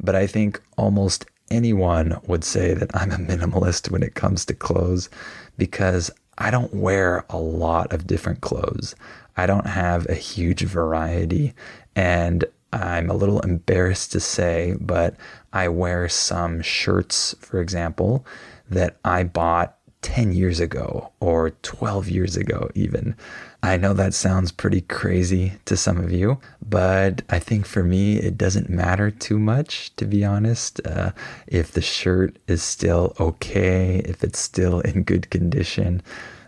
But 0.00 0.14
I 0.14 0.26
think 0.26 0.60
almost 0.76 1.26
anyone 1.50 2.20
would 2.26 2.44
say 2.44 2.74
that 2.74 2.90
I'm 2.94 3.10
a 3.10 3.16
minimalist 3.16 3.90
when 3.90 4.02
it 4.02 4.14
comes 4.14 4.44
to 4.46 4.54
clothes 4.54 5.08
because 5.56 6.10
I 6.36 6.50
don't 6.50 6.74
wear 6.74 7.24
a 7.30 7.38
lot 7.38 7.92
of 7.92 8.06
different 8.06 8.40
clothes. 8.40 8.94
I 9.36 9.46
don't 9.46 9.66
have 9.66 10.06
a 10.06 10.14
huge 10.14 10.62
variety. 10.62 11.54
And 11.96 12.44
I'm 12.72 13.10
a 13.10 13.14
little 13.14 13.40
embarrassed 13.40 14.12
to 14.12 14.20
say, 14.20 14.76
but 14.80 15.16
I 15.52 15.68
wear 15.68 16.08
some 16.08 16.60
shirts, 16.60 17.34
for 17.40 17.60
example, 17.60 18.26
that 18.70 18.98
I 19.04 19.24
bought 19.24 19.77
10 20.02 20.32
years 20.32 20.60
ago 20.60 21.12
or 21.20 21.50
12 21.50 22.08
years 22.08 22.36
ago, 22.36 22.70
even. 22.74 23.14
I 23.62 23.76
know 23.76 23.92
that 23.94 24.14
sounds 24.14 24.52
pretty 24.52 24.82
crazy 24.82 25.54
to 25.64 25.76
some 25.76 25.98
of 25.98 26.12
you, 26.12 26.38
but 26.66 27.22
I 27.28 27.40
think 27.40 27.66
for 27.66 27.82
me, 27.82 28.18
it 28.18 28.38
doesn't 28.38 28.70
matter 28.70 29.10
too 29.10 29.38
much, 29.38 29.94
to 29.96 30.04
be 30.04 30.24
honest. 30.24 30.80
Uh, 30.86 31.10
if 31.48 31.72
the 31.72 31.82
shirt 31.82 32.36
is 32.46 32.62
still 32.62 33.14
okay, 33.18 33.96
if 34.04 34.22
it's 34.22 34.38
still 34.38 34.80
in 34.80 35.02
good 35.02 35.30
condition, 35.30 36.02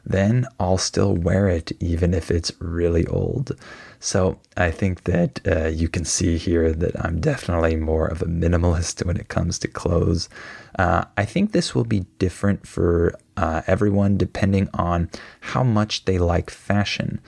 then 0.04 0.46
I'll 0.58 0.78
still 0.78 1.14
wear 1.14 1.48
it, 1.48 1.72
even 1.80 2.14
if 2.14 2.30
it's 2.30 2.52
really 2.60 3.06
old. 3.06 3.56
So 4.02 4.40
I 4.56 4.70
think 4.70 5.04
that 5.04 5.40
uh, 5.46 5.66
you 5.68 5.86
can 5.86 6.06
see 6.06 6.38
here 6.38 6.72
that 6.72 7.04
I'm 7.04 7.20
definitely 7.20 7.76
more 7.76 8.06
of 8.06 8.22
a 8.22 8.26
minimalist 8.26 9.04
when 9.04 9.18
it 9.18 9.28
comes 9.28 9.58
to 9.58 9.68
clothes. 9.68 10.30
Uh, 10.78 11.04
I 11.18 11.26
think 11.26 11.52
this 11.52 11.74
will 11.74 11.84
be 11.84 12.06
different 12.18 12.66
for 12.66 13.14
uh, 13.36 13.60
everyone 13.66 14.16
depending 14.16 14.70
on 14.72 15.10
how 15.40 15.62
much 15.62 16.06
they 16.06 16.18
like 16.18 16.48
fashion. 16.48 17.20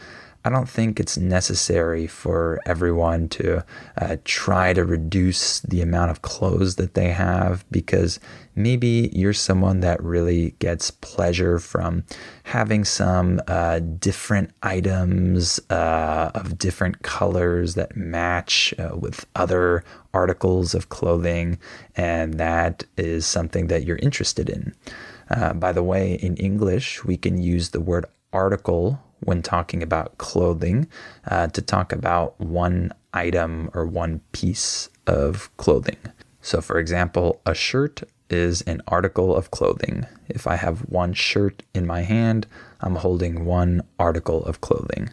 I 0.45 0.51
don't 0.51 0.69
think 0.69 0.99
it's 0.99 1.17
necessary 1.17 2.09
for 2.09 2.61
everyone 2.67 3.29
to 3.31 3.65
uh, 3.97 4.17
try 4.25 4.73
to 4.73 4.85
reduce 4.85 5.61
the 5.61 5.81
amount 5.81 6.11
of 6.11 6.23
clothes 6.23 6.75
that 6.77 6.95
they 6.95 7.11
have 7.11 7.65
because 7.71 8.19
maybe 8.57 9.09
you're 9.13 9.33
someone 9.33 9.81
that 9.81 10.03
really 10.03 10.57
gets 10.59 10.91
pleasure 10.91 11.61
from 11.61 12.03
having 12.43 12.85
some 12.85 13.41
uh, 13.47 13.79
different 13.79 14.51
items 14.65 15.61
uh, 15.71 16.33
of 16.35 16.59
different 16.59 17.03
colors 17.03 17.75
that 17.77 17.97
match 17.97 18.75
uh, 18.81 18.97
with 18.97 19.25
other 19.37 19.85
articles 20.13 20.75
of 20.75 20.89
clothing, 20.89 21.57
and 21.95 22.35
that 22.35 22.85
is 22.97 23.25
something 23.25 23.69
that 23.69 23.85
you're 23.85 23.97
interested 23.99 24.51
in. 24.51 24.75
Uh, 25.31 25.53
by 25.53 25.71
the 25.71 25.85
way, 25.85 26.15
in 26.15 26.37
English, 26.37 27.05
we 27.05 27.17
can 27.17 27.41
use 27.41 27.71
the 27.71 27.81
word 27.81 28.05
article 28.33 29.01
when 29.25 29.43
talking 29.43 29.83
about 29.83 30.19
clothing 30.19 30.89
uh, 31.29 31.47
to 31.49 31.63
talk 31.63 31.93
about 31.93 32.39
one 32.41 32.93
item 33.15 33.71
or 33.75 33.87
one 33.87 34.21
piece 34.33 34.89
of 35.07 35.55
clothing. 35.57 35.99
So, 36.41 36.61
for 36.61 36.79
example, 36.79 37.41
a 37.47 37.55
shirt 37.55 38.03
is 38.29 38.63
an 38.63 38.83
article 38.89 39.37
of 39.37 39.51
clothing. 39.51 40.07
If 40.29 40.47
I 40.47 40.57
have 40.57 40.81
one 40.81 41.13
shirt 41.13 41.63
in 41.75 41.87
my 41.87 42.03
hand, 42.03 42.47
I'm 42.81 42.97
holding 42.97 43.45
one 43.45 43.83
article 43.99 44.45
of 44.45 44.61
clothing. 44.61 45.11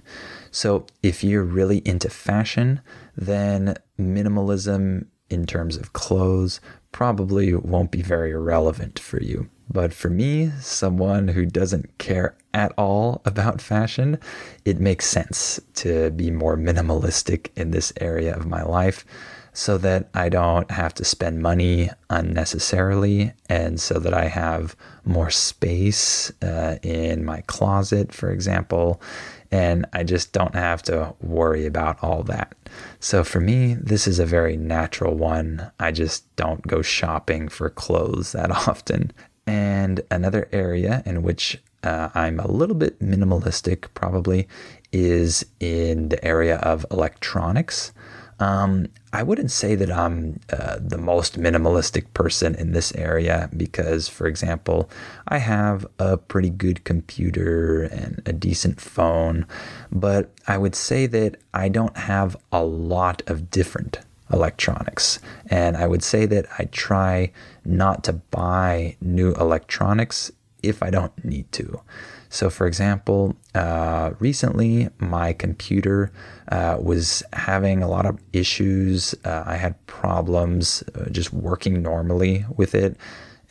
So, 0.51 0.85
if 1.03 1.23
you're 1.23 1.43
really 1.43 1.79
into 1.79 2.09
fashion, 2.09 2.81
then 3.15 3.75
minimalism 3.99 5.05
in 5.29 5.45
terms 5.45 5.77
of 5.77 5.93
clothes 5.93 6.59
probably 6.91 7.53
won't 7.53 7.91
be 7.91 8.01
very 8.01 8.34
relevant 8.34 9.00
for 9.00 9.22
you. 9.22 9.50
But 9.72 9.93
for 9.93 10.10
me, 10.10 10.51
someone 10.60 11.29
who 11.29 11.46
doesn't 11.46 11.98
care 12.00 12.36
at 12.53 12.74
all 12.77 13.22
about 13.25 13.62
fashion, 13.62 14.17
it 14.65 14.79
makes 14.79 15.05
sense 15.05 15.60
to 15.75 16.10
be 16.12 16.31
more 16.31 16.58
minimalistic 16.58 17.50
in 17.55 17.72
this 17.72 17.93
area 18.01 18.36
of 18.36 18.48
my 18.48 18.63
life 18.63 19.05
so 19.53 19.77
that 19.77 20.10
I 20.13 20.29
don't 20.29 20.69
have 20.72 20.93
to 20.96 21.05
spend 21.05 21.41
money 21.41 21.89
unnecessarily 22.10 23.34
and 23.48 23.79
so 23.79 24.00
that 24.00 24.13
I 24.13 24.27
have 24.27 24.75
more 25.05 25.29
space 25.29 26.31
uh, 26.41 26.77
in 26.81 27.25
my 27.25 27.41
closet, 27.41 28.13
for 28.13 28.31
example. 28.31 29.01
And 29.51 29.85
I 29.93 30.03
just 30.03 30.31
don't 30.31 30.53
have 30.53 30.83
to 30.83 31.15
worry 31.21 31.65
about 31.65 32.03
all 32.03 32.23
that. 32.23 32.55
So 32.99 33.23
for 33.23 33.39
me, 33.39 33.73
this 33.73 34.07
is 34.07 34.19
a 34.19 34.25
very 34.25 34.55
natural 34.55 35.15
one. 35.15 35.71
I 35.79 35.91
just 35.91 36.35
don't 36.35 36.65
go 36.67 36.81
shopping 36.81 37.49
for 37.49 37.69
clothes 37.69 38.33
that 38.33 38.51
often. 38.67 39.11
And 39.47 40.01
another 40.11 40.47
area 40.51 41.01
in 41.05 41.23
which 41.23 41.59
uh, 41.83 42.09
I'm 42.13 42.39
a 42.39 42.51
little 42.51 42.75
bit 42.75 42.99
minimalistic, 42.99 43.87
probably, 43.93 44.47
is 44.91 45.45
in 45.59 46.09
the 46.09 46.23
area 46.23 46.57
of 46.57 46.85
electronics. 46.91 47.91
Um, 48.39 48.88
I 49.12 49.24
wouldn't 49.24 49.51
say 49.51 49.75
that 49.75 49.91
I'm 49.91 50.39
uh, 50.51 50.77
the 50.79 50.98
most 50.98 51.39
minimalistic 51.39 52.13
person 52.13 52.55
in 52.55 52.72
this 52.72 52.93
area 52.96 53.50
because, 53.55 54.08
for 54.08 54.27
example, 54.27 54.89
I 55.27 55.39
have 55.39 55.86
a 55.98 56.15
pretty 56.15 56.50
good 56.50 56.84
computer 56.84 57.84
and 57.84 58.22
a 58.25 58.34
decent 58.34 58.79
phone, 58.79 59.46
but 59.91 60.31
I 60.48 60.58
would 60.58 60.75
say 60.75 61.05
that 61.08 61.38
I 61.53 61.69
don't 61.69 61.98
have 61.98 62.38
a 62.51 62.63
lot 62.63 63.22
of 63.27 63.51
different 63.51 64.00
electronics. 64.31 65.19
And 65.48 65.75
I 65.75 65.88
would 65.88 66.03
say 66.03 66.25
that 66.27 66.46
I 66.58 66.65
try 66.65 67.31
not 67.65 68.03
to 68.05 68.13
buy 68.13 68.96
new 69.01 69.34
electronics 69.36 70.31
if 70.62 70.84
I 70.84 70.89
don't 70.89 71.25
need 71.25 71.51
to. 71.53 71.81
So, 72.29 72.50
for 72.50 72.67
example, 72.67 73.36
uh, 73.55 74.12
recently 74.19 74.89
my 75.00 75.33
computer 75.33 76.12
uh, 76.51 76.77
was 76.79 77.24
having 77.33 77.81
a 77.81 77.88
lot 77.88 78.05
of 78.05 78.19
issues. 78.33 79.15
Uh, 79.25 79.43
I 79.45 79.55
had 79.55 79.83
problems 79.88 80.83
uh, 80.95 81.09
just 81.09 81.33
working 81.33 81.81
normally 81.81 82.45
with 82.55 82.75
it. 82.75 82.98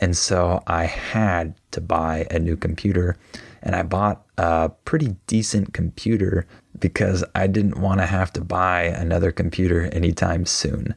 And 0.00 0.16
so 0.16 0.62
I 0.68 0.84
had 0.84 1.54
to 1.72 1.80
buy 1.80 2.26
a 2.30 2.38
new 2.38 2.56
computer. 2.56 3.16
And 3.62 3.74
I 3.74 3.82
bought 3.82 4.24
a 4.38 4.68
pretty 4.84 5.16
decent 5.26 5.74
computer 5.74 6.46
because 6.78 7.24
I 7.34 7.48
didn't 7.48 7.80
want 7.80 8.00
to 8.00 8.06
have 8.06 8.32
to 8.34 8.40
buy 8.40 8.82
another 8.84 9.32
computer 9.32 9.86
anytime 9.86 10.46
soon. 10.46 10.94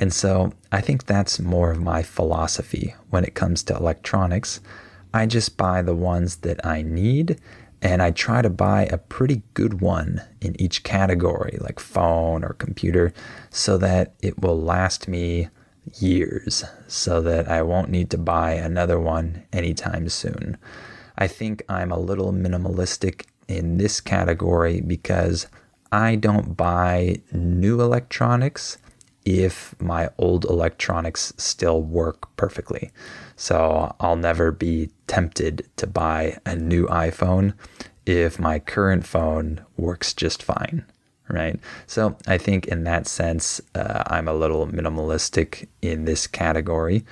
And 0.00 0.12
so 0.12 0.52
I 0.72 0.80
think 0.80 1.06
that's 1.06 1.38
more 1.38 1.70
of 1.70 1.80
my 1.80 2.02
philosophy 2.02 2.94
when 3.10 3.22
it 3.22 3.34
comes 3.36 3.62
to 3.64 3.76
electronics. 3.76 4.60
I 5.12 5.26
just 5.26 5.56
buy 5.56 5.82
the 5.82 5.94
ones 5.94 6.36
that 6.36 6.64
I 6.64 6.82
need 6.82 7.40
and 7.82 8.02
I 8.02 8.10
try 8.10 8.42
to 8.42 8.50
buy 8.50 8.84
a 8.84 8.98
pretty 8.98 9.42
good 9.54 9.80
one 9.80 10.22
in 10.40 10.60
each 10.60 10.82
category, 10.82 11.56
like 11.60 11.80
phone 11.80 12.44
or 12.44 12.52
computer, 12.54 13.12
so 13.48 13.78
that 13.78 14.14
it 14.20 14.38
will 14.38 14.60
last 14.60 15.08
me 15.08 15.48
years, 15.98 16.64
so 16.86 17.22
that 17.22 17.48
I 17.48 17.62
won't 17.62 17.90
need 17.90 18.10
to 18.10 18.18
buy 18.18 18.52
another 18.52 19.00
one 19.00 19.44
anytime 19.52 20.08
soon. 20.10 20.58
I 21.16 21.26
think 21.26 21.62
I'm 21.68 21.90
a 21.90 21.98
little 21.98 22.32
minimalistic 22.32 23.24
in 23.48 23.78
this 23.78 24.00
category 24.00 24.80
because 24.80 25.46
I 25.90 26.16
don't 26.16 26.56
buy 26.56 27.22
new 27.32 27.80
electronics 27.80 28.78
if 29.38 29.74
my 29.80 30.10
old 30.18 30.44
electronics 30.44 31.32
still 31.36 31.82
work 31.82 32.34
perfectly. 32.36 32.90
So 33.36 33.94
I'll 34.00 34.16
never 34.16 34.50
be 34.50 34.90
tempted 35.06 35.68
to 35.76 35.86
buy 35.86 36.38
a 36.44 36.56
new 36.56 36.86
iPhone 36.86 37.54
if 38.06 38.38
my 38.38 38.58
current 38.58 39.06
phone 39.06 39.64
works 39.76 40.12
just 40.12 40.42
fine. 40.42 40.84
Right. 41.28 41.60
So 41.86 42.16
I 42.26 42.38
think 42.38 42.66
in 42.66 42.82
that 42.84 43.06
sense, 43.06 43.60
uh, 43.76 44.02
I'm 44.08 44.26
a 44.26 44.34
little 44.34 44.66
minimalistic 44.66 45.68
in 45.80 46.04
this 46.04 46.26
category. 46.26 47.04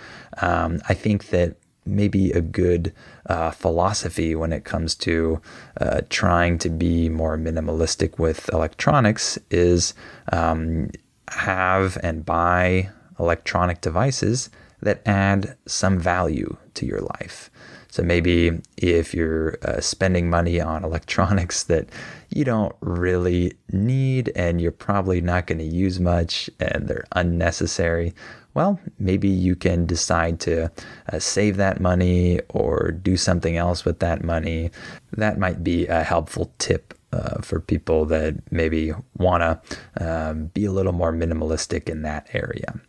Um, 0.42 0.80
I 0.88 0.94
think 0.94 1.28
that 1.28 1.54
maybe 1.86 2.32
a 2.32 2.40
good 2.40 2.92
uh, 3.26 3.52
philosophy 3.52 4.34
when 4.34 4.52
it 4.52 4.64
comes 4.64 4.96
to 4.96 5.40
uh, 5.80 6.00
trying 6.10 6.58
to 6.58 6.68
be 6.68 7.08
more 7.08 7.38
minimalistic 7.38 8.18
with 8.18 8.50
electronics 8.52 9.38
is 9.50 9.94
um, 10.32 10.90
have 11.32 11.98
and 12.02 12.24
buy 12.24 12.90
electronic 13.18 13.80
devices 13.80 14.50
that 14.80 15.02
add 15.06 15.56
some 15.66 15.98
value 15.98 16.56
to 16.74 16.86
your 16.86 17.00
life. 17.00 17.50
So 17.90 18.02
maybe 18.02 18.60
if 18.76 19.14
you're 19.14 19.58
uh, 19.62 19.80
spending 19.80 20.30
money 20.30 20.60
on 20.60 20.84
electronics 20.90 21.64
that 21.64 21.88
you 22.28 22.44
don't 22.44 22.74
really 22.80 23.54
need 23.72 24.30
and 24.36 24.60
you're 24.60 24.70
probably 24.70 25.20
not 25.20 25.46
going 25.46 25.58
to 25.58 25.64
use 25.64 25.98
much 25.98 26.50
and 26.60 26.86
they're 26.86 27.06
unnecessary, 27.12 28.14
well, 28.54 28.78
maybe 28.98 29.28
you 29.28 29.54
can 29.54 29.86
decide 29.86 30.40
to 30.40 30.70
uh, 31.12 31.18
save 31.18 31.56
that 31.56 31.80
money 31.80 32.40
or 32.48 32.90
do 32.90 33.16
something 33.16 33.56
else 33.56 33.84
with 33.84 34.00
that 34.00 34.24
money. 34.24 34.70
That 35.12 35.38
might 35.38 35.62
be 35.62 35.86
a 35.86 36.02
helpful 36.02 36.52
tip 36.58 36.94
uh, 37.12 37.40
for 37.40 37.60
people 37.60 38.04
that 38.06 38.36
maybe 38.50 38.92
want 39.16 39.42
to 39.42 40.30
um, 40.30 40.46
be 40.46 40.64
a 40.64 40.72
little 40.72 40.92
more 40.92 41.12
minimalistic 41.12 41.88
in 41.88 42.02
that 42.02 42.28
area. 42.32 42.80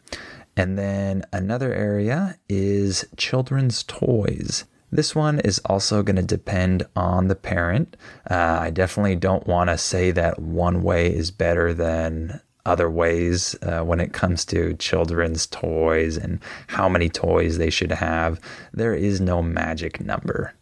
And 0.57 0.77
then 0.77 1.23
another 1.31 1.73
area 1.73 2.37
is 2.49 3.05
children's 3.15 3.83
toys. 3.83 4.65
This 4.91 5.15
one 5.15 5.39
is 5.39 5.59
also 5.65 6.03
going 6.03 6.15
to 6.15 6.23
depend 6.23 6.85
on 6.95 7.27
the 7.27 7.35
parent. 7.35 7.95
Uh, 8.29 8.57
I 8.61 8.69
definitely 8.71 9.15
don't 9.15 9.47
want 9.47 9.69
to 9.69 9.77
say 9.77 10.11
that 10.11 10.39
one 10.39 10.81
way 10.83 11.13
is 11.13 11.31
better 11.31 11.73
than 11.73 12.41
other 12.65 12.89
ways 12.89 13.55
uh, 13.61 13.81
when 13.81 13.99
it 13.99 14.13
comes 14.13 14.45
to 14.45 14.73
children's 14.75 15.47
toys 15.47 16.17
and 16.17 16.39
how 16.67 16.89
many 16.89 17.09
toys 17.09 17.57
they 17.57 17.69
should 17.69 17.91
have. 17.91 18.39
There 18.73 18.93
is 18.93 19.21
no 19.21 19.41
magic 19.41 20.01
number. 20.01 20.53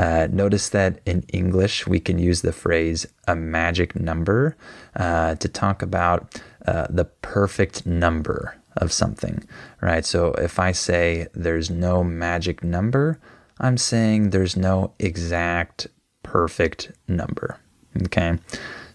Uh, 0.00 0.26
notice 0.32 0.70
that 0.70 0.98
in 1.04 1.20
English, 1.30 1.86
we 1.86 2.00
can 2.00 2.18
use 2.18 2.40
the 2.40 2.54
phrase 2.54 3.06
a 3.28 3.36
magic 3.36 3.94
number 3.94 4.56
uh, 4.96 5.34
to 5.34 5.46
talk 5.46 5.82
about 5.82 6.40
uh, 6.66 6.86
the 6.88 7.04
perfect 7.04 7.84
number 7.84 8.56
of 8.78 8.94
something, 8.94 9.44
right? 9.82 10.06
So 10.06 10.32
if 10.34 10.58
I 10.58 10.72
say 10.72 11.28
there's 11.34 11.68
no 11.68 12.02
magic 12.02 12.64
number, 12.64 13.20
I'm 13.58 13.76
saying 13.76 14.30
there's 14.30 14.56
no 14.56 14.94
exact 14.98 15.88
perfect 16.22 16.92
number, 17.06 17.58
okay? 18.04 18.38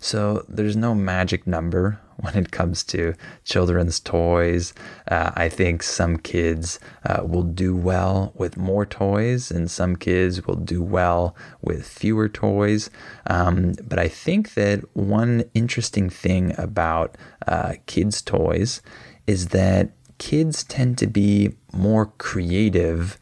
So 0.05 0.45
there's 0.47 0.77
no 0.77 0.93
magic 0.93 1.47
number 1.47 1.99
when 2.17 2.35
it 2.35 2.51
comes 2.51 2.83
to 2.83 3.15
children's 3.43 3.99
toys. 3.99 4.71
Uh, 5.07 5.31
I 5.33 5.49
think 5.49 5.81
some 5.81 6.17
kids 6.17 6.79
uh, 7.03 7.23
will 7.25 7.41
do 7.41 7.75
well 7.75 8.31
with 8.35 8.55
more 8.55 8.85
toys, 8.85 9.49
and 9.49 9.69
some 9.69 9.95
kids 9.95 10.45
will 10.45 10.57
do 10.57 10.83
well 10.83 11.35
with 11.59 11.87
fewer 11.87 12.29
toys. 12.29 12.91
Um, 13.25 13.73
but 13.83 13.97
I 13.97 14.07
think 14.07 14.53
that 14.53 14.83
one 14.95 15.43
interesting 15.55 16.11
thing 16.11 16.53
about 16.55 17.17
uh, 17.47 17.73
kids' 17.87 18.21
toys 18.21 18.83
is 19.25 19.47
that 19.47 19.89
kids 20.19 20.63
tend 20.63 20.99
to 20.99 21.07
be 21.07 21.55
more 21.73 22.13
creative 22.19 23.17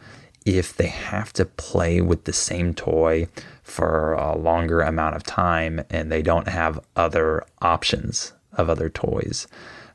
if 0.45 0.75
they 0.75 0.87
have 0.87 1.31
to 1.31 1.45
play 1.45 2.01
with 2.01 2.25
the 2.25 2.33
same 2.33 2.73
toy 2.73 3.29
for 3.63 4.13
a 4.13 4.37
longer 4.37 4.81
amount 4.81 5.15
of 5.15 5.23
time 5.23 5.83
and 5.89 6.11
they 6.11 6.21
don't 6.21 6.47
have 6.47 6.79
other 6.95 7.43
options 7.61 8.33
of 8.53 8.69
other 8.69 8.89
toys. 8.89 9.47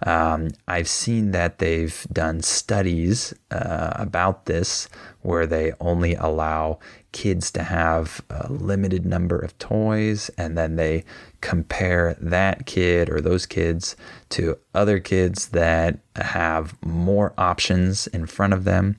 Um, 0.05 0.51
I've 0.69 0.89
seen 0.89 1.33
that 1.33 1.59
they've 1.59 2.07
done 2.13 2.41
studies 2.43 3.35
uh, 3.51 3.93
about 3.97 4.47
this 4.47 4.89
where 5.23 5.47
they 5.47 5.73
only 5.81 6.15
allow 6.15 6.79
kids 7.13 7.51
to 7.53 7.63
have 7.65 8.21
a 8.31 8.53
limited 8.53 9.05
number 9.05 9.39
of 9.39 9.59
toys 9.59 10.31
and 10.39 10.57
then 10.57 10.77
they 10.77 11.05
compare 11.41 12.17
that 12.21 12.67
kid 12.67 13.11
or 13.11 13.21
those 13.21 13.45
kids 13.45 13.97
to 14.31 14.57
other 14.75 15.01
kids 15.01 15.49
that 15.49 15.99
have 16.17 16.81
more 16.83 17.33
options 17.37 18.07
in 18.09 18.27
front 18.27 18.53
of 18.53 18.65
them. 18.65 18.97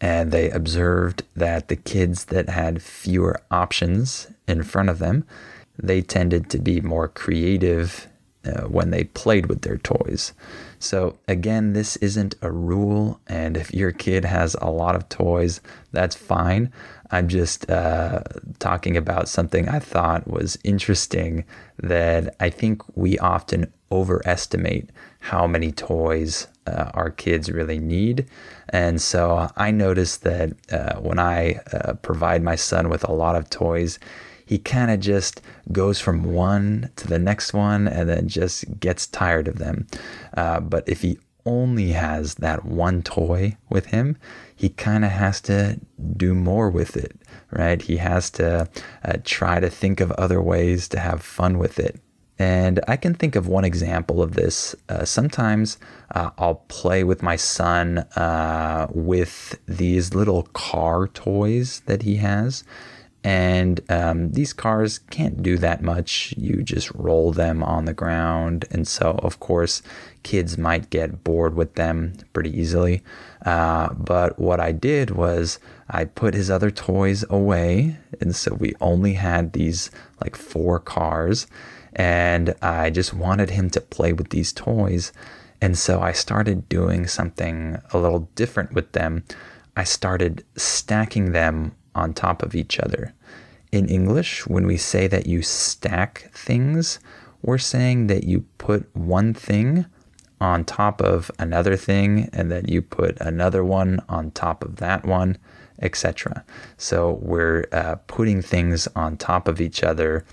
And 0.00 0.30
they 0.30 0.50
observed 0.50 1.24
that 1.34 1.68
the 1.68 1.76
kids 1.76 2.26
that 2.26 2.48
had 2.48 2.82
fewer 2.82 3.40
options 3.50 4.28
in 4.46 4.62
front 4.62 4.90
of 4.90 4.98
them, 5.00 5.24
they 5.76 6.02
tended 6.02 6.50
to 6.50 6.58
be 6.58 6.80
more 6.80 7.08
creative 7.08 8.08
uh, 8.44 8.62
when 8.62 8.90
they 8.90 9.04
played 9.04 9.46
with 9.46 9.62
their 9.62 9.78
toys. 9.78 10.32
So, 10.78 11.18
again, 11.26 11.72
this 11.72 11.96
isn't 11.96 12.36
a 12.40 12.52
rule, 12.52 13.20
and 13.26 13.56
if 13.56 13.74
your 13.74 13.90
kid 13.90 14.24
has 14.24 14.54
a 14.60 14.70
lot 14.70 14.94
of 14.94 15.08
toys, 15.08 15.60
that's 15.90 16.14
fine. 16.14 16.72
I'm 17.10 17.28
just 17.28 17.68
uh, 17.70 18.22
talking 18.58 18.96
about 18.96 19.28
something 19.28 19.68
I 19.68 19.80
thought 19.80 20.28
was 20.28 20.58
interesting 20.62 21.44
that 21.78 22.36
I 22.38 22.50
think 22.50 22.82
we 22.96 23.18
often 23.18 23.72
overestimate 23.90 24.90
how 25.20 25.46
many 25.46 25.72
toys 25.72 26.46
uh, 26.66 26.90
our 26.94 27.10
kids 27.10 27.50
really 27.50 27.78
need. 27.78 28.26
And 28.70 29.00
so 29.00 29.48
I 29.56 29.70
noticed 29.70 30.22
that 30.24 30.52
uh, 30.70 30.96
when 31.00 31.18
I 31.18 31.60
uh, 31.72 31.94
provide 31.94 32.42
my 32.42 32.56
son 32.56 32.88
with 32.88 33.04
a 33.04 33.12
lot 33.12 33.36
of 33.36 33.48
toys, 33.50 33.98
he 34.44 34.58
kind 34.58 34.90
of 34.90 35.00
just 35.00 35.40
goes 35.72 36.00
from 36.00 36.32
one 36.32 36.90
to 36.96 37.06
the 37.06 37.18
next 37.18 37.52
one 37.52 37.86
and 37.86 38.08
then 38.08 38.28
just 38.28 38.80
gets 38.80 39.06
tired 39.06 39.46
of 39.46 39.58
them. 39.58 39.86
Uh, 40.36 40.60
but 40.60 40.88
if 40.88 41.02
he 41.02 41.18
only 41.44 41.92
has 41.92 42.36
that 42.36 42.64
one 42.64 43.02
toy 43.02 43.56
with 43.70 43.86
him, 43.86 44.16
he 44.54 44.68
kind 44.68 45.04
of 45.04 45.10
has 45.10 45.40
to 45.42 45.80
do 46.16 46.34
more 46.34 46.70
with 46.70 46.96
it, 46.96 47.20
right? 47.50 47.80
He 47.80 47.96
has 47.98 48.30
to 48.30 48.68
uh, 49.04 49.16
try 49.24 49.60
to 49.60 49.70
think 49.70 50.00
of 50.00 50.10
other 50.12 50.42
ways 50.42 50.88
to 50.88 50.98
have 50.98 51.22
fun 51.22 51.58
with 51.58 51.78
it. 51.78 52.00
And 52.38 52.80
I 52.86 52.96
can 52.96 53.14
think 53.14 53.34
of 53.34 53.48
one 53.48 53.64
example 53.64 54.22
of 54.22 54.34
this. 54.34 54.76
Uh, 54.88 55.04
sometimes 55.04 55.78
uh, 56.14 56.30
I'll 56.38 56.62
play 56.68 57.02
with 57.02 57.22
my 57.22 57.36
son 57.36 57.98
uh, 58.16 58.86
with 58.90 59.58
these 59.66 60.14
little 60.14 60.44
car 60.52 61.08
toys 61.08 61.80
that 61.86 62.02
he 62.02 62.16
has. 62.16 62.62
And 63.24 63.80
um, 63.90 64.30
these 64.32 64.52
cars 64.52 64.98
can't 65.10 65.42
do 65.42 65.58
that 65.58 65.82
much. 65.82 66.32
You 66.36 66.62
just 66.62 66.90
roll 66.92 67.32
them 67.32 67.64
on 67.64 67.84
the 67.84 67.92
ground. 67.92 68.64
And 68.70 68.86
so, 68.86 69.18
of 69.22 69.40
course, 69.40 69.82
kids 70.22 70.56
might 70.56 70.90
get 70.90 71.24
bored 71.24 71.54
with 71.54 71.74
them 71.74 72.14
pretty 72.32 72.56
easily. 72.56 73.02
Uh, 73.44 73.92
but 73.94 74.38
what 74.38 74.60
I 74.60 74.70
did 74.70 75.10
was 75.10 75.58
I 75.90 76.04
put 76.04 76.34
his 76.34 76.50
other 76.50 76.70
toys 76.70 77.24
away. 77.28 77.96
And 78.20 78.36
so 78.36 78.54
we 78.54 78.74
only 78.80 79.14
had 79.14 79.52
these 79.52 79.90
like 80.20 80.36
four 80.36 80.78
cars. 80.78 81.48
And 81.98 82.54
I 82.62 82.90
just 82.90 83.12
wanted 83.12 83.50
him 83.50 83.68
to 83.70 83.80
play 83.80 84.12
with 84.12 84.30
these 84.30 84.52
toys. 84.52 85.12
And 85.60 85.76
so 85.76 86.00
I 86.00 86.12
started 86.12 86.68
doing 86.68 87.08
something 87.08 87.76
a 87.92 87.98
little 87.98 88.30
different 88.36 88.72
with 88.72 88.92
them. 88.92 89.24
I 89.76 89.82
started 89.82 90.44
stacking 90.56 91.32
them 91.32 91.74
on 91.96 92.14
top 92.14 92.42
of 92.42 92.54
each 92.54 92.78
other. 92.78 93.12
In 93.72 93.88
English, 93.88 94.46
when 94.46 94.66
we 94.66 94.76
say 94.76 95.08
that 95.08 95.26
you 95.26 95.42
stack 95.42 96.30
things, 96.32 97.00
we're 97.42 97.58
saying 97.58 98.06
that 98.06 98.24
you 98.24 98.46
put 98.58 98.94
one 98.96 99.34
thing 99.34 99.86
on 100.40 100.64
top 100.64 101.02
of 101.02 101.30
another 101.38 101.76
thing 101.76 102.30
and 102.32 102.50
then 102.50 102.64
you 102.68 102.80
put 102.80 103.20
another 103.20 103.64
one 103.64 104.00
on 104.08 104.30
top 104.30 104.64
of 104.64 104.76
that 104.76 105.04
one, 105.04 105.36
etc. 105.82 106.44
So 106.76 107.18
we're 107.20 107.66
uh, 107.72 107.96
putting 108.06 108.40
things 108.40 108.86
on 108.94 109.16
top 109.16 109.48
of 109.48 109.60
each 109.60 109.82
other 109.82 110.24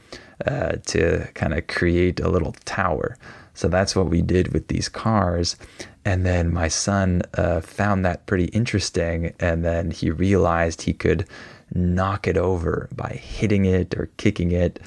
uh, 0.46 0.74
to 0.88 1.28
kind 1.34 1.54
of 1.54 1.68
create 1.68 2.20
a 2.20 2.30
little 2.30 2.54
tower. 2.66 3.18
So 3.54 3.68
that's 3.68 3.96
what 3.96 4.08
we 4.08 4.22
did 4.22 4.54
with 4.54 4.68
these 4.68 4.90
cars. 4.90 5.56
And 6.04 6.26
then 6.26 6.54
my 6.54 6.68
son 6.68 7.22
uh, 7.36 7.62
found 7.62 8.06
that 8.06 8.26
pretty 8.26 8.46
interesting. 8.46 9.34
And 9.40 9.64
then 9.64 9.92
he 9.92 10.12
realized 10.12 10.82
he 10.82 10.94
could 10.94 11.26
knock 11.74 12.28
it 12.28 12.38
over 12.38 12.90
by 12.94 13.20
hitting 13.24 13.66
it 13.66 13.96
or 13.98 14.10
kicking 14.18 14.52
it. 14.52 14.80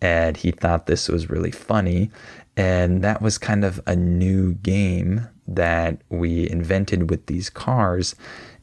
And 0.00 0.36
he 0.36 0.50
thought 0.50 0.86
this 0.86 1.08
was 1.08 1.30
really 1.30 1.52
funny. 1.52 2.10
And 2.56 3.02
that 3.02 3.20
was 3.20 3.38
kind 3.38 3.64
of 3.64 3.80
a 3.86 3.94
new 3.94 4.54
game 4.54 5.28
that 5.46 5.98
we 6.08 6.48
invented 6.48 7.10
with 7.10 7.26
these 7.26 7.50
cars. 7.50 8.14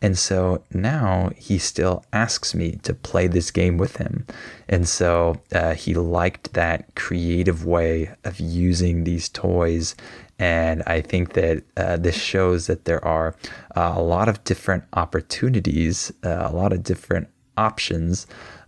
And 0.01 0.17
so 0.17 0.63
now 0.73 1.29
he 1.35 1.59
still 1.59 2.03
asks 2.11 2.55
me 2.55 2.79
to 2.83 2.93
play 2.93 3.27
this 3.27 3.51
game 3.51 3.77
with 3.77 3.97
him. 3.97 4.25
And 4.67 4.87
so 4.87 5.41
uh, 5.53 5.75
he 5.75 5.93
liked 5.93 6.53
that 6.53 6.95
creative 6.95 7.65
way 7.65 8.11
of 8.23 8.39
using 8.39 9.03
these 9.03 9.29
toys. 9.29 9.95
And 10.39 10.81
I 10.87 11.01
think 11.01 11.33
that 11.33 11.63
uh, 11.77 11.97
this 11.97 12.15
shows 12.15 12.65
that 12.65 12.85
there 12.85 13.03
are 13.05 13.35
uh, 13.75 13.93
a 13.95 14.01
lot 14.01 14.27
of 14.27 14.43
different 14.43 14.85
opportunities, 14.93 16.11
uh, 16.23 16.47
a 16.49 16.51
lot 16.51 16.73
of 16.73 16.83
different 16.83 17.27
options 17.57 18.25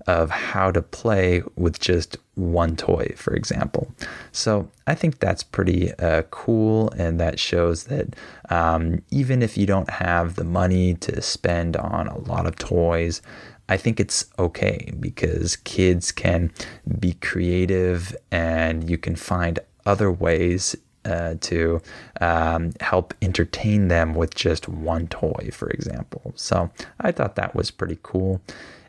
of 0.08 0.30
how 0.30 0.72
to 0.72 0.82
play 0.82 1.44
with 1.56 1.80
just 1.80 2.18
one 2.36 2.76
toy, 2.76 3.13
for 3.16 3.34
example. 3.34 3.92
So 4.32 4.70
I 4.88 4.96
think 4.96 5.20
that's 5.20 5.44
pretty 5.44 5.94
uh, 5.94 6.24
cool, 6.24 6.89
and 6.92 7.20
that 7.20 7.39
shows 7.39 7.86
that 7.86 8.16
um, 8.50 9.02
even 9.12 9.42
if 9.42 9.58
you 9.58 9.66
don't 9.66 9.89
have 9.89 10.36
the 10.36 10.44
money 10.44 10.96
to 10.96 11.22
spend 11.22 11.78
on 11.78 12.08
a 12.08 12.18
lot 12.20 12.46
of 12.46 12.56
toys, 12.56 13.22
I 13.70 13.78
think 13.78 14.00
it's 14.00 14.26
okay 14.38 14.92
because 15.00 15.56
kids 15.56 16.12
can 16.12 16.52
be 17.00 17.13
creative 17.13 18.16
and 18.32 18.89
you 18.89 18.98
can 18.98 19.16
find 19.16 19.60
other 19.86 20.12
ways 20.12 20.76
uh, 21.06 21.36
to 21.42 21.82
um, 22.22 22.72
help 22.80 23.13
entertain 23.22 23.88
them 23.88 24.13
with 24.13 24.36
just 24.36 24.68
one 24.70 25.08
toy, 25.08 25.50
for 25.52 25.70
example. 25.70 26.34
So 26.36 26.72
I 27.00 27.12
thought 27.12 27.36
that 27.36 27.56
was 27.56 27.72
pretty 27.72 28.00
cool. 28.04 28.42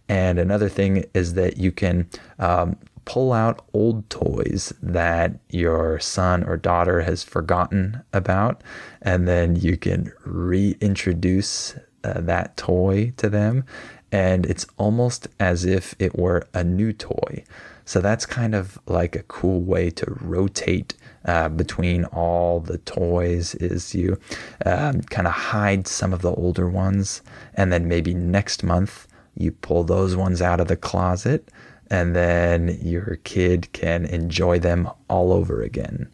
And 0.08 0.38
another 0.38 0.68
thing 0.68 1.04
is 1.14 1.34
that 1.34 1.56
you 1.56 1.72
can 1.72 2.08
um, 2.38 2.76
pull 3.04 3.32
out 3.32 3.64
old 3.72 4.08
toys 4.10 4.72
that 4.82 5.38
your 5.50 5.98
son 5.98 6.44
or 6.44 6.56
daughter 6.56 7.02
has 7.02 7.22
forgotten 7.22 8.02
about, 8.12 8.62
and 9.02 9.26
then 9.28 9.56
you 9.56 9.76
can 9.76 10.12
reintroduce 10.24 11.76
uh, 12.02 12.20
that 12.20 12.56
toy 12.56 13.12
to 13.16 13.28
them. 13.28 13.64
And 14.12 14.46
it's 14.46 14.66
almost 14.76 15.26
as 15.40 15.64
if 15.64 15.94
it 15.98 16.16
were 16.16 16.46
a 16.54 16.62
new 16.62 16.92
toy. 16.92 17.44
So 17.84 18.00
that's 18.00 18.24
kind 18.24 18.54
of 18.54 18.78
like 18.86 19.16
a 19.16 19.24
cool 19.24 19.60
way 19.60 19.90
to 19.90 20.06
rotate 20.20 20.94
uh, 21.24 21.48
between 21.48 22.04
all 22.06 22.60
the 22.60 22.78
toys 22.78 23.54
is 23.56 23.94
you 23.94 24.18
um, 24.64 25.02
kind 25.02 25.26
of 25.26 25.32
hide 25.32 25.86
some 25.86 26.12
of 26.12 26.22
the 26.22 26.32
older 26.32 26.68
ones 26.68 27.22
and 27.54 27.72
then 27.72 27.88
maybe 27.88 28.14
next 28.14 28.62
month 28.62 29.06
you 29.36 29.52
pull 29.52 29.84
those 29.84 30.16
ones 30.16 30.40
out 30.40 30.60
of 30.60 30.68
the 30.68 30.76
closet 30.76 31.50
and 31.90 32.16
then 32.16 32.78
your 32.82 33.18
kid 33.24 33.72
can 33.72 34.04
enjoy 34.06 34.58
them 34.58 34.88
all 35.08 35.32
over 35.32 35.62
again. 35.62 36.08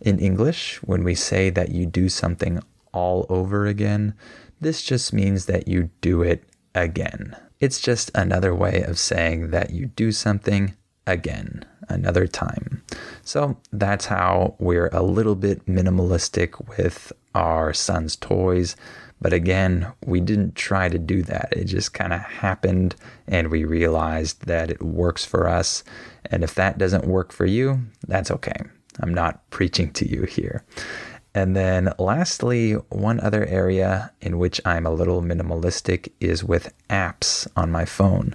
In 0.00 0.18
English, 0.18 0.82
when 0.82 1.04
we 1.04 1.14
say 1.14 1.50
that 1.50 1.70
you 1.70 1.86
do 1.86 2.08
something 2.08 2.62
all 2.92 3.26
over 3.28 3.66
again, 3.66 4.14
this 4.60 4.82
just 4.82 5.12
means 5.12 5.46
that 5.46 5.68
you 5.68 5.90
do 6.00 6.22
it 6.22 6.44
again. 6.74 7.36
It's 7.60 7.80
just 7.80 8.10
another 8.14 8.54
way 8.54 8.82
of 8.82 8.98
saying 8.98 9.50
that 9.50 9.70
you 9.70 9.86
do 9.86 10.10
something 10.10 10.74
again, 11.06 11.64
another 11.88 12.26
time. 12.26 12.82
So 13.22 13.56
that's 13.72 14.06
how 14.06 14.56
we're 14.58 14.88
a 14.92 15.02
little 15.02 15.34
bit 15.34 15.66
minimalistic 15.66 16.76
with 16.76 17.12
our 17.34 17.72
son's 17.72 18.16
toys. 18.16 18.76
But 19.22 19.32
again, 19.32 19.86
we 20.04 20.20
didn't 20.20 20.56
try 20.56 20.88
to 20.88 20.98
do 20.98 21.22
that. 21.22 21.52
It 21.52 21.64
just 21.66 21.94
kind 21.94 22.12
of 22.12 22.20
happened 22.20 22.96
and 23.28 23.52
we 23.52 23.64
realized 23.64 24.46
that 24.46 24.68
it 24.68 24.82
works 24.82 25.24
for 25.24 25.48
us. 25.48 25.84
And 26.24 26.42
if 26.42 26.56
that 26.56 26.76
doesn't 26.76 27.06
work 27.06 27.32
for 27.32 27.46
you, 27.46 27.82
that's 28.08 28.32
okay. 28.32 28.56
I'm 29.00 29.14
not 29.14 29.48
preaching 29.50 29.92
to 29.92 30.08
you 30.08 30.24
here. 30.24 30.64
And 31.34 31.56
then 31.56 31.92
lastly, 32.00 32.72
one 32.72 33.20
other 33.20 33.46
area 33.46 34.12
in 34.20 34.38
which 34.38 34.60
I'm 34.64 34.84
a 34.84 34.90
little 34.90 35.22
minimalistic 35.22 36.10
is 36.20 36.42
with 36.42 36.74
apps 36.90 37.46
on 37.56 37.70
my 37.70 37.84
phone. 37.84 38.34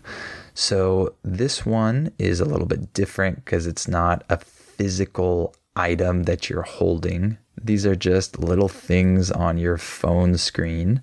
So 0.53 1.15
this 1.21 1.65
one 1.65 2.11
is 2.17 2.39
a 2.39 2.45
little 2.45 2.65
bit 2.65 2.93
different 2.93 3.43
because 3.43 3.67
it's 3.67 3.89
not 3.89 4.23
a 4.29 4.37
physical 4.37 5.53
item 5.75 6.23
that 6.23 6.49
you're 6.49 6.63
holding 6.63 7.37
these 7.61 7.85
are 7.85 7.95
just 7.95 8.39
little 8.39 8.69
things 8.69 9.31
on 9.31 9.57
your 9.57 9.77
phone 9.77 10.37
screen. 10.37 11.01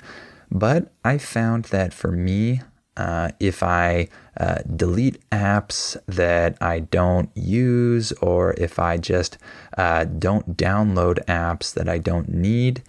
But 0.51 0.93
I 1.05 1.19
found 1.19 1.67
that 1.67 1.93
for 1.93 2.13
me, 2.13 2.61
uh, 2.97 3.31
if 3.41 3.63
I 3.63 4.09
uh, 4.39 4.59
delete 4.77 5.19
apps 5.31 5.97
that 6.07 6.57
I 6.61 6.81
don't 6.81 7.31
use, 7.35 8.13
or 8.13 8.55
if 8.55 8.79
I 8.79 8.97
just 8.99 9.37
uh, 9.77 10.05
don't 10.05 10.57
download 10.57 11.25
apps 11.25 11.75
that 11.75 11.89
I 11.89 11.99
don't 11.99 12.29
need, 12.29 12.83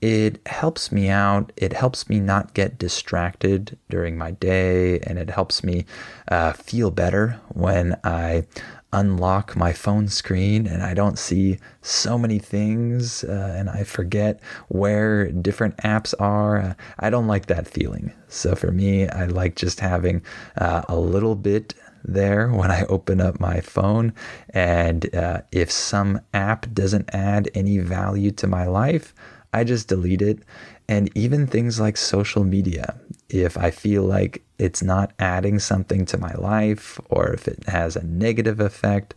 it 0.00 0.40
helps 0.46 0.90
me 0.90 1.08
out. 1.08 1.52
It 1.56 1.74
helps 1.74 2.08
me 2.08 2.18
not 2.18 2.54
get 2.54 2.78
distracted 2.78 3.78
during 3.88 4.16
my 4.18 4.32
day, 4.32 4.98
and 5.00 5.18
it 5.18 5.30
helps 5.30 5.62
me 5.62 5.84
uh, 6.28 6.52
feel 6.52 6.90
better 6.90 7.40
when 7.50 7.98
I 8.02 8.46
unlock 8.92 9.56
my 9.56 9.72
phone 9.72 10.08
screen 10.08 10.66
and 10.66 10.82
I 10.82 10.94
don't 10.94 11.18
see 11.18 11.58
so 11.80 12.18
many 12.18 12.38
things 12.38 13.24
uh, 13.24 13.54
and 13.56 13.70
I 13.70 13.84
forget 13.84 14.40
where 14.68 15.32
different 15.32 15.76
apps 15.78 16.14
are. 16.18 16.76
I 16.98 17.10
don't 17.10 17.26
like 17.26 17.46
that 17.46 17.66
feeling. 17.66 18.12
So 18.28 18.54
for 18.54 18.70
me, 18.70 19.08
I 19.08 19.26
like 19.26 19.56
just 19.56 19.80
having 19.80 20.22
uh, 20.58 20.82
a 20.88 20.96
little 20.96 21.34
bit 21.34 21.74
there 22.04 22.48
when 22.50 22.70
I 22.70 22.84
open 22.84 23.20
up 23.20 23.40
my 23.40 23.60
phone. 23.60 24.12
And 24.50 25.14
uh, 25.14 25.42
if 25.52 25.70
some 25.70 26.20
app 26.34 26.72
doesn't 26.72 27.10
add 27.14 27.50
any 27.54 27.78
value 27.78 28.30
to 28.32 28.46
my 28.46 28.66
life, 28.66 29.14
I 29.52 29.64
just 29.64 29.88
delete 29.88 30.22
it. 30.22 30.40
And 30.88 31.10
even 31.16 31.46
things 31.46 31.80
like 31.80 31.96
social 31.96 32.44
media, 32.44 32.98
if 33.28 33.56
I 33.56 33.70
feel 33.70 34.02
like 34.02 34.42
it's 34.62 34.80
not 34.80 35.12
adding 35.18 35.58
something 35.58 36.06
to 36.06 36.16
my 36.16 36.32
life 36.34 37.00
or 37.10 37.32
if 37.32 37.48
it 37.48 37.64
has 37.66 37.96
a 37.96 38.04
negative 38.04 38.60
effect, 38.60 39.12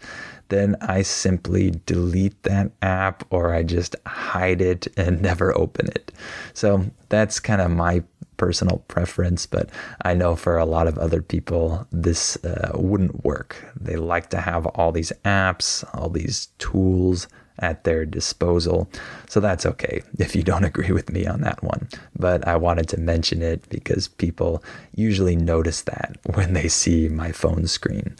then 0.50 0.76
I 0.82 1.04
simply 1.04 1.80
delete 1.86 2.42
that 2.44 2.72
app 2.82 3.24
or 3.30 3.54
I 3.54 3.62
just 3.62 3.96
hide 4.08 4.60
it 4.60 4.88
and 4.98 5.22
never 5.30 5.56
open 5.56 5.88
it. 5.90 6.12
So 6.56 6.86
that's 7.10 7.40
kind 7.40 7.62
of 7.62 7.70
my 7.70 8.04
personal 8.38 8.80
preference, 8.88 9.46
but 9.46 9.70
I 10.02 10.16
know 10.16 10.36
for 10.36 10.58
a 10.58 10.66
lot 10.66 10.88
of 10.88 10.98
other 10.98 11.22
people, 11.22 11.88
this 11.92 12.44
uh, 12.44 12.72
wouldn't 12.74 13.24
work. 13.24 13.72
They 13.80 13.98
like 13.98 14.32
to 14.32 14.42
have 14.42 14.66
all 14.66 14.92
these 14.92 15.14
apps, 15.24 15.88
all 15.94 16.10
these 16.10 16.48
tools 16.58 17.28
at 17.60 17.84
their 17.84 18.06
disposal. 18.06 18.90
So 19.28 19.40
that's 19.40 19.66
okay 19.66 20.02
if 20.18 20.36
you 20.36 20.44
don't 20.44 20.64
agree 20.72 20.92
with 20.92 21.12
me 21.12 21.26
on 21.26 21.42
that 21.42 21.64
one. 21.64 21.88
But 22.18 22.48
I 22.48 22.56
wanted 22.58 22.88
to 22.90 23.00
mention 23.00 23.42
it 23.42 23.68
because 23.70 24.08
people 24.08 24.64
usually 24.96 25.36
notice 25.36 25.82
that 25.84 26.18
when 26.34 26.54
they 26.54 26.68
see 26.68 27.10
my 27.10 27.32
phone 27.32 27.68
screen. 27.68 28.16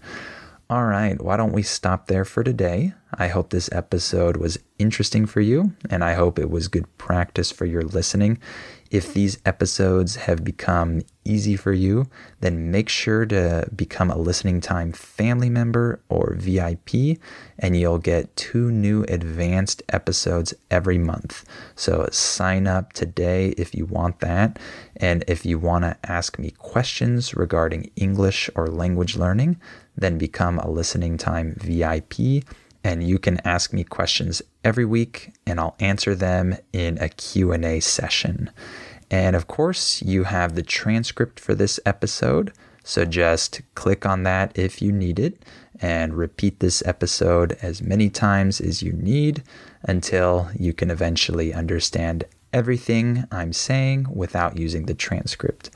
All 0.68 0.86
right, 0.86 1.22
why 1.22 1.38
don't 1.38 1.54
we 1.54 1.62
stop 1.62 2.08
there 2.08 2.26
for 2.26 2.44
today? 2.44 2.94
I 3.14 3.28
hope 3.28 3.52
this 3.52 3.70
episode 3.72 4.38
was 4.38 4.58
interesting 4.80 5.28
for 5.28 5.40
you, 5.40 5.74
and 5.92 6.04
I 6.04 6.16
hope 6.16 6.40
it 6.40 6.50
was 6.50 6.68
good 6.70 6.88
practice 6.98 7.52
for 7.52 7.66
your 7.66 7.84
listening. 7.84 8.40
If 8.96 9.14
these 9.14 9.40
episodes 9.46 10.16
have 10.16 10.46
become 10.46 11.02
easy 11.26 11.58
for 11.58 11.74
you, 11.74 12.08
then 12.40 12.72
make 12.72 12.88
sure 12.88 13.26
to 13.26 13.68
become 13.76 14.10
a 14.10 14.18
listening 14.18 14.62
time 14.62 14.94
family 14.94 15.50
member 15.50 16.00
or 16.08 16.34
VIP, 16.38 17.20
and 17.60 17.76
you'll 17.76 17.98
get 17.98 18.34
two 18.38 18.72
new 18.72 19.04
advanced 19.10 19.84
episodes 19.90 20.54
every 20.72 20.98
month. 20.98 21.44
So 21.76 22.08
sign 22.14 22.68
up 22.68 22.94
today 22.94 23.50
if 23.58 23.76
you 23.76 23.84
want 23.84 24.22
that. 24.22 24.60
And 24.96 25.26
if 25.28 25.46
you 25.46 25.60
want 25.60 25.84
to 25.84 25.98
ask 26.10 26.40
me 26.40 26.52
questions 26.52 27.36
regarding 27.36 27.92
English 27.98 28.50
or 28.56 28.68
language 28.68 29.18
learning, 29.18 29.60
then 29.98 30.18
become 30.18 30.58
a 30.58 30.72
listening 30.72 31.18
time 31.18 31.58
VIP 31.58 32.46
and 32.86 33.04
you 33.04 33.18
can 33.18 33.42
ask 33.46 33.74
me 33.74 33.84
questions 33.84 34.44
every 34.64 34.86
week 34.86 35.34
and 35.48 35.60
I'll 35.60 35.76
answer 35.80 36.14
them 36.14 36.56
in 36.72 37.00
a 37.00 37.10
Q&A 37.10 37.80
session. 37.80 38.52
And 39.12 39.36
of 39.36 39.48
course, 39.48 40.02
you 40.02 40.24
have 40.24 40.56
the 40.56 40.64
transcript 40.64 41.40
for 41.40 41.54
this 41.56 41.80
episode, 41.86 42.52
so 42.84 43.06
just 43.06 43.62
click 43.76 44.06
on 44.06 44.24
that 44.24 44.58
if 44.58 44.82
you 44.82 44.92
need 44.92 45.20
it 45.20 45.42
and 45.82 46.14
repeat 46.14 46.60
this 46.60 46.86
episode 46.86 47.58
as 47.62 47.82
many 47.82 48.10
times 48.10 48.62
as 48.62 48.82
you 48.82 48.94
need 48.94 49.44
until 49.84 50.50
you 50.58 50.74
can 50.74 50.90
eventually 50.90 51.54
understand 51.54 52.24
everything 52.54 53.26
I'm 53.32 53.54
saying 53.54 54.08
without 54.14 54.58
using 54.58 54.86
the 54.86 54.94
transcript. 54.94 55.70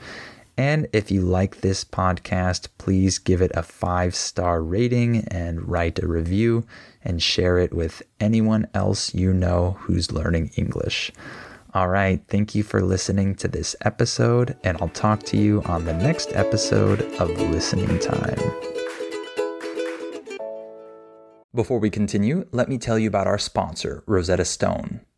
And 0.58 0.88
if 0.92 1.10
you 1.10 1.22
like 1.22 1.62
this 1.62 1.86
podcast, 1.86 2.68
please 2.78 3.18
give 3.18 3.42
it 3.42 3.52
a 3.54 3.64
five 3.64 4.14
star 4.14 4.62
rating 4.62 5.26
and 5.30 5.68
write 5.70 6.00
a 6.00 6.08
review 6.08 6.66
and 7.04 7.24
share 7.24 7.58
it 7.58 7.74
with 7.74 8.02
anyone 8.20 8.68
else 8.74 9.14
you 9.14 9.34
know 9.34 9.78
who's 9.82 10.12
learning 10.12 10.52
English. 10.56 11.12
All 11.72 11.88
right, 11.88 12.20
thank 12.28 12.56
you 12.56 12.64
for 12.64 12.82
listening 12.82 13.36
to 13.36 13.48
this 13.48 13.76
episode, 13.86 14.58
and 14.64 14.76
I'll 14.82 14.90
talk 14.90 15.22
to 15.24 15.38
you 15.38 15.62
on 15.66 15.86
the 15.86 15.94
next 15.94 16.32
episode 16.34 17.02
of 17.20 17.30
Listening 17.30 18.00
Time. 18.00 18.40
Before 21.54 21.78
we 21.78 21.92
continue, 21.92 22.48
let 22.52 22.70
me 22.70 22.80
tell 22.80 22.98
you 22.98 23.08
about 23.08 23.28
our 23.28 23.38
sponsor, 23.38 24.04
Rosetta 24.08 24.46
Stone. 24.46 25.02